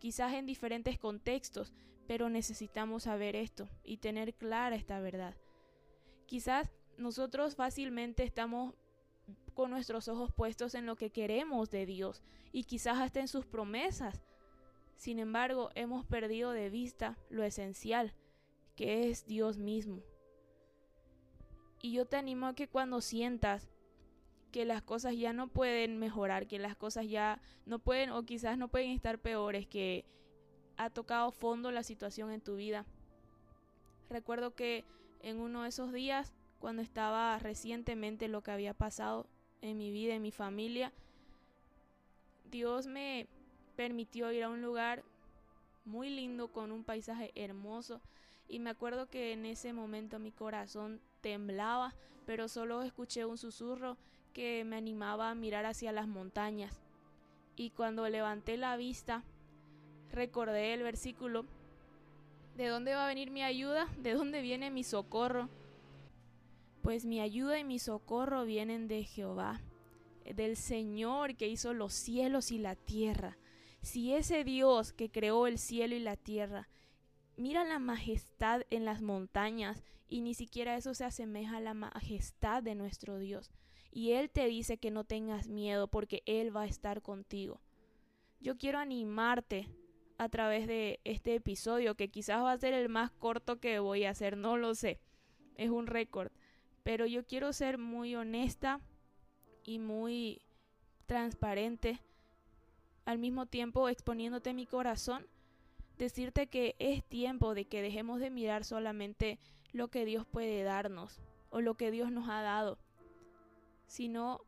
Quizás 0.00 0.32
en 0.32 0.46
diferentes 0.46 0.98
contextos, 0.98 1.72
pero 2.08 2.28
necesitamos 2.28 3.04
saber 3.04 3.36
esto 3.36 3.68
y 3.84 3.98
tener 3.98 4.34
clara 4.34 4.74
esta 4.74 4.98
verdad. 4.98 5.36
Quizás 6.26 6.72
nosotros 6.96 7.54
fácilmente 7.54 8.24
estamos 8.24 8.74
con 9.54 9.70
nuestros 9.70 10.08
ojos 10.08 10.32
puestos 10.32 10.74
en 10.74 10.86
lo 10.86 10.96
que 10.96 11.10
queremos 11.10 11.70
de 11.70 11.86
Dios 11.86 12.22
y 12.50 12.64
quizás 12.64 12.98
hasta 12.98 13.20
en 13.20 13.28
sus 13.28 13.46
promesas. 13.46 14.22
Sin 14.96 15.18
embargo, 15.18 15.70
hemos 15.74 16.04
perdido 16.04 16.52
de 16.52 16.70
vista 16.70 17.18
lo 17.28 17.44
esencial, 17.44 18.14
que 18.76 19.10
es 19.10 19.26
Dios 19.26 19.58
mismo. 19.58 20.02
Y 21.82 21.92
yo 21.92 22.06
te 22.06 22.16
animo 22.16 22.46
a 22.46 22.54
que 22.54 22.68
cuando 22.68 23.00
sientas 23.00 23.68
que 24.52 24.64
las 24.64 24.82
cosas 24.82 25.16
ya 25.16 25.32
no 25.32 25.48
pueden 25.48 25.98
mejorar, 25.98 26.46
que 26.46 26.58
las 26.58 26.76
cosas 26.76 27.08
ya 27.08 27.40
no 27.66 27.80
pueden 27.80 28.10
o 28.10 28.22
quizás 28.22 28.56
no 28.56 28.68
pueden 28.68 28.90
estar 28.90 29.18
peores, 29.18 29.66
que 29.66 30.04
ha 30.76 30.90
tocado 30.90 31.32
fondo 31.32 31.72
la 31.72 31.82
situación 31.82 32.30
en 32.30 32.40
tu 32.40 32.56
vida. 32.56 32.86
Recuerdo 34.08 34.54
que 34.54 34.84
en 35.20 35.40
uno 35.40 35.62
de 35.62 35.70
esos 35.70 35.92
días 35.92 36.32
cuando 36.60 36.82
estaba 36.82 37.36
recientemente 37.40 38.28
lo 38.28 38.42
que 38.42 38.52
había 38.52 38.74
pasado 38.74 39.26
en 39.62 39.78
mi 39.78 39.90
vida, 39.90 40.14
en 40.14 40.22
mi 40.22 40.30
familia, 40.30 40.92
Dios 42.50 42.86
me 42.86 43.26
permitió 43.74 44.30
ir 44.30 44.44
a 44.44 44.50
un 44.50 44.62
lugar 44.62 45.02
muy 45.84 46.10
lindo 46.10 46.52
con 46.52 46.70
un 46.70 46.84
paisaje 46.84 47.32
hermoso 47.34 48.00
y 48.46 48.60
me 48.60 48.70
acuerdo 48.70 49.08
que 49.08 49.32
en 49.32 49.46
ese 49.46 49.72
momento 49.72 50.18
mi 50.18 50.30
corazón 50.30 51.00
temblaba, 51.22 51.94
pero 52.26 52.48
solo 52.48 52.82
escuché 52.82 53.24
un 53.24 53.38
susurro 53.38 53.96
que 54.34 54.64
me 54.64 54.76
animaba 54.76 55.30
a 55.30 55.34
mirar 55.34 55.64
hacia 55.64 55.92
las 55.92 56.06
montañas. 56.06 56.82
Y 57.56 57.70
cuando 57.70 58.06
levanté 58.08 58.58
la 58.58 58.76
vista, 58.76 59.24
recordé 60.10 60.74
el 60.74 60.82
versículo, 60.82 61.46
¿de 62.56 62.66
dónde 62.68 62.94
va 62.94 63.04
a 63.04 63.08
venir 63.08 63.30
mi 63.30 63.42
ayuda? 63.42 63.88
¿De 63.96 64.12
dónde 64.12 64.42
viene 64.42 64.70
mi 64.70 64.84
socorro? 64.84 65.48
pues 66.82 67.04
mi 67.04 67.20
ayuda 67.20 67.58
y 67.58 67.64
mi 67.64 67.78
socorro 67.78 68.44
vienen 68.44 68.88
de 68.88 69.04
Jehová, 69.04 69.60
del 70.24 70.56
Señor 70.56 71.36
que 71.36 71.48
hizo 71.48 71.72
los 71.72 71.94
cielos 71.94 72.50
y 72.50 72.58
la 72.58 72.74
tierra. 72.74 73.38
si 73.82 74.12
ese 74.14 74.44
Dios 74.44 74.92
que 74.92 75.10
creó 75.10 75.48
el 75.48 75.58
cielo 75.58 75.96
y 75.96 76.00
la 76.00 76.16
tierra, 76.16 76.68
mira 77.36 77.64
la 77.64 77.78
majestad 77.78 78.62
en 78.70 78.84
las 78.84 79.02
montañas 79.02 79.82
y 80.08 80.20
ni 80.20 80.34
siquiera 80.34 80.76
eso 80.76 80.94
se 80.94 81.04
asemeja 81.04 81.56
a 81.56 81.60
la 81.60 81.74
majestad 81.74 82.62
de 82.62 82.74
nuestro 82.74 83.18
Dios. 83.18 83.50
Y 83.90 84.12
Él 84.12 84.30
te 84.30 84.46
dice 84.46 84.78
que 84.78 84.90
no 84.90 85.04
tengas 85.04 85.48
miedo 85.48 85.88
porque 85.88 86.22
Él 86.26 86.54
va 86.54 86.62
a 86.62 86.66
estar 86.66 87.02
contigo. 87.02 87.60
Yo 88.40 88.58
quiero 88.58 88.78
animarte 88.78 89.68
a 90.18 90.28
través 90.28 90.66
de 90.66 91.00
este 91.04 91.34
episodio, 91.34 91.94
que 91.94 92.08
quizás 92.08 92.42
va 92.42 92.52
a 92.52 92.58
ser 92.58 92.74
el 92.74 92.88
más 92.88 93.10
corto 93.10 93.60
que 93.60 93.78
voy 93.78 94.04
a 94.04 94.10
hacer, 94.10 94.36
no 94.36 94.56
lo 94.56 94.74
sé, 94.74 95.00
es 95.56 95.70
un 95.70 95.86
récord, 95.86 96.30
pero 96.82 97.06
yo 97.06 97.24
quiero 97.26 97.52
ser 97.52 97.78
muy 97.78 98.14
honesta 98.14 98.80
y 99.64 99.78
muy 99.78 100.42
transparente, 101.06 102.00
al 103.04 103.18
mismo 103.18 103.46
tiempo 103.46 103.88
exponiéndote 103.88 104.54
mi 104.54 104.66
corazón, 104.66 105.26
decirte 105.98 106.46
que 106.46 106.74
es 106.78 107.04
tiempo 107.04 107.54
de 107.54 107.64
que 107.66 107.82
dejemos 107.82 108.20
de 108.20 108.30
mirar 108.30 108.64
solamente 108.64 109.38
lo 109.72 109.88
que 109.88 110.04
Dios 110.04 110.26
puede 110.26 110.62
darnos 110.62 111.20
o 111.50 111.60
lo 111.60 111.74
que 111.74 111.90
Dios 111.90 112.10
nos 112.10 112.28
ha 112.28 112.42
dado, 112.42 112.78
sino 113.86 114.40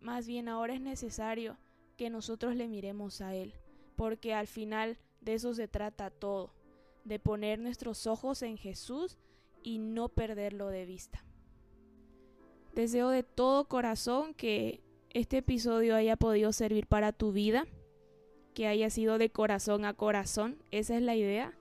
más 0.00 0.26
bien 0.26 0.48
ahora 0.48 0.74
es 0.74 0.80
necesario 0.80 1.58
que 1.96 2.10
nosotros 2.10 2.54
le 2.54 2.68
miremos 2.68 3.20
a 3.20 3.34
Él 3.34 3.54
porque 3.98 4.32
al 4.32 4.46
final 4.46 4.96
de 5.20 5.34
eso 5.34 5.52
se 5.54 5.66
trata 5.66 6.10
todo, 6.10 6.52
de 7.04 7.18
poner 7.18 7.58
nuestros 7.58 8.06
ojos 8.06 8.42
en 8.42 8.56
Jesús 8.56 9.18
y 9.64 9.78
no 9.78 10.08
perderlo 10.08 10.68
de 10.68 10.86
vista. 10.86 11.24
Deseo 12.76 13.08
de 13.08 13.24
todo 13.24 13.66
corazón 13.66 14.34
que 14.34 14.84
este 15.10 15.38
episodio 15.38 15.96
haya 15.96 16.14
podido 16.14 16.52
servir 16.52 16.86
para 16.86 17.12
tu 17.12 17.32
vida, 17.32 17.66
que 18.58 18.66
haya 18.66 18.90
sido 18.90 19.18
de 19.18 19.30
corazón 19.30 19.84
a 19.84 19.94
corazón, 19.94 20.56
esa 20.72 20.96
es 20.96 21.02
la 21.02 21.14
idea, 21.14 21.52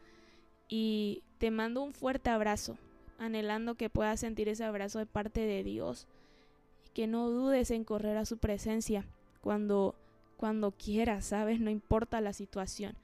y 0.68 1.22
te 1.38 1.52
mando 1.52 1.84
un 1.84 1.94
fuerte 1.94 2.32
abrazo, 2.32 2.76
anhelando 3.20 3.76
que 3.76 3.92
puedas 3.92 4.20
sentir 4.20 4.50
ese 4.50 4.64
abrazo 4.64 4.98
de 4.98 5.06
parte 5.06 5.42
de 5.42 5.64
Dios, 5.64 6.08
y 6.88 6.90
que 6.96 7.06
no 7.06 7.30
dudes 7.30 7.70
en 7.70 7.84
correr 7.84 8.18
a 8.18 8.26
su 8.26 8.40
presencia 8.40 9.06
cuando 9.42 9.94
cuando 10.38 10.72
quieras, 10.72 11.26
¿sabes? 11.26 11.60
No 11.60 11.70
importa 11.70 12.20
la 12.20 12.34
situación. 12.34 12.96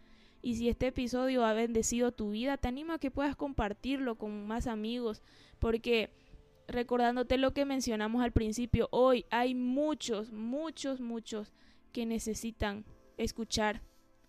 Y 0.41 0.55
si 0.55 0.69
este 0.69 0.87
episodio 0.87 1.45
ha 1.45 1.53
bendecido 1.53 2.11
tu 2.11 2.31
vida, 2.31 2.57
te 2.57 2.69
animo 2.69 2.93
a 2.93 2.99
que 2.99 3.11
puedas 3.11 3.35
compartirlo 3.35 4.15
con 4.15 4.47
más 4.47 4.65
amigos, 4.65 5.21
porque 5.59 6.09
recordándote 6.67 7.37
lo 7.37 7.53
que 7.53 7.65
mencionamos 7.65 8.23
al 8.23 8.31
principio, 8.31 8.87
hoy 8.89 9.25
hay 9.29 9.53
muchos, 9.53 10.31
muchos, 10.31 10.99
muchos 10.99 11.53
que 11.91 12.07
necesitan 12.07 12.85
escuchar, 13.17 13.81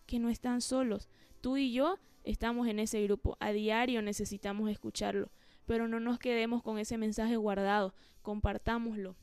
que 0.07 0.19
no 0.19 0.29
están 0.29 0.61
solos. 0.61 1.09
Tú 1.41 1.57
y 1.57 1.73
yo 1.73 1.99
estamos 2.25 2.69
en 2.69 2.79
ese 2.79 3.03
grupo, 3.03 3.37
a 3.41 3.53
diario 3.53 4.03
necesitamos 4.03 4.71
escucharlo, 4.71 5.31
pero 5.67 5.89
no 5.89 6.01
nos 6.01 6.19
quedemos 6.19 6.63
con 6.63 6.79
ese 6.79 6.99
mensaje 6.99 7.37
guardado, 7.37 7.95
compartámoslo 8.23 9.17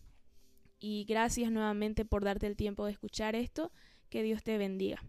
y 0.82 1.06
gracias 1.06 1.52
nuevamente 1.52 2.06
por 2.06 2.24
darte 2.24 2.48
el 2.48 2.58
tiempo 2.58 2.86
de 2.86 2.92
escuchar 2.92 3.36
esto. 3.36 3.72
Que 4.10 4.24
Dios 4.24 4.44
te 4.44 4.58
bendiga. 4.58 5.02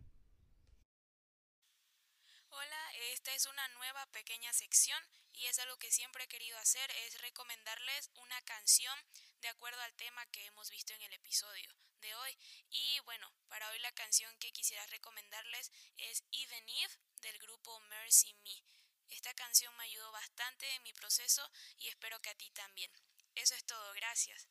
Hola, 2.50 2.80
esta 3.12 3.34
es 3.34 3.46
una 3.46 3.66
nueva 3.78 4.06
pequeña 4.12 4.52
sección 4.52 4.98
y 5.34 5.46
es 5.46 5.58
algo 5.58 5.78
que 5.78 5.90
siempre 5.90 6.24
he 6.24 6.28
querido 6.28 6.58
hacer, 6.58 6.90
es 7.06 7.20
recomendarles 7.20 8.10
una 8.14 8.40
canción 8.42 8.98
de 9.40 9.48
acuerdo 9.48 9.80
al 9.82 9.94
tema 9.94 10.24
que 10.26 10.44
hemos 10.46 10.70
visto 10.70 10.92
en 10.94 11.02
el 11.02 11.12
episodio 11.12 11.74
de 12.00 12.14
hoy. 12.14 12.38
Y 12.70 13.00
bueno, 13.00 13.32
para 13.48 13.70
hoy 13.70 13.78
la 13.78 13.92
canción 13.92 14.36
que 14.38 14.52
quisiera 14.52 14.86
recomendarles 14.86 15.70
es 15.96 16.24
Even 16.32 16.68
If 16.68 16.96
del 17.20 17.38
grupo 17.38 17.78
Mercy 17.80 18.34
Me. 18.44 18.62
Esta 19.08 19.34
canción 19.34 19.74
me 19.76 19.84
ayudó 19.84 20.10
bastante 20.12 20.68
en 20.74 20.82
mi 20.82 20.92
proceso 20.92 21.48
y 21.78 21.88
espero 21.88 22.20
que 22.20 22.30
a 22.30 22.34
ti 22.34 22.50
también. 22.50 22.90
Eso 23.34 23.54
es 23.54 23.64
todo, 23.64 23.92
gracias. 23.94 24.48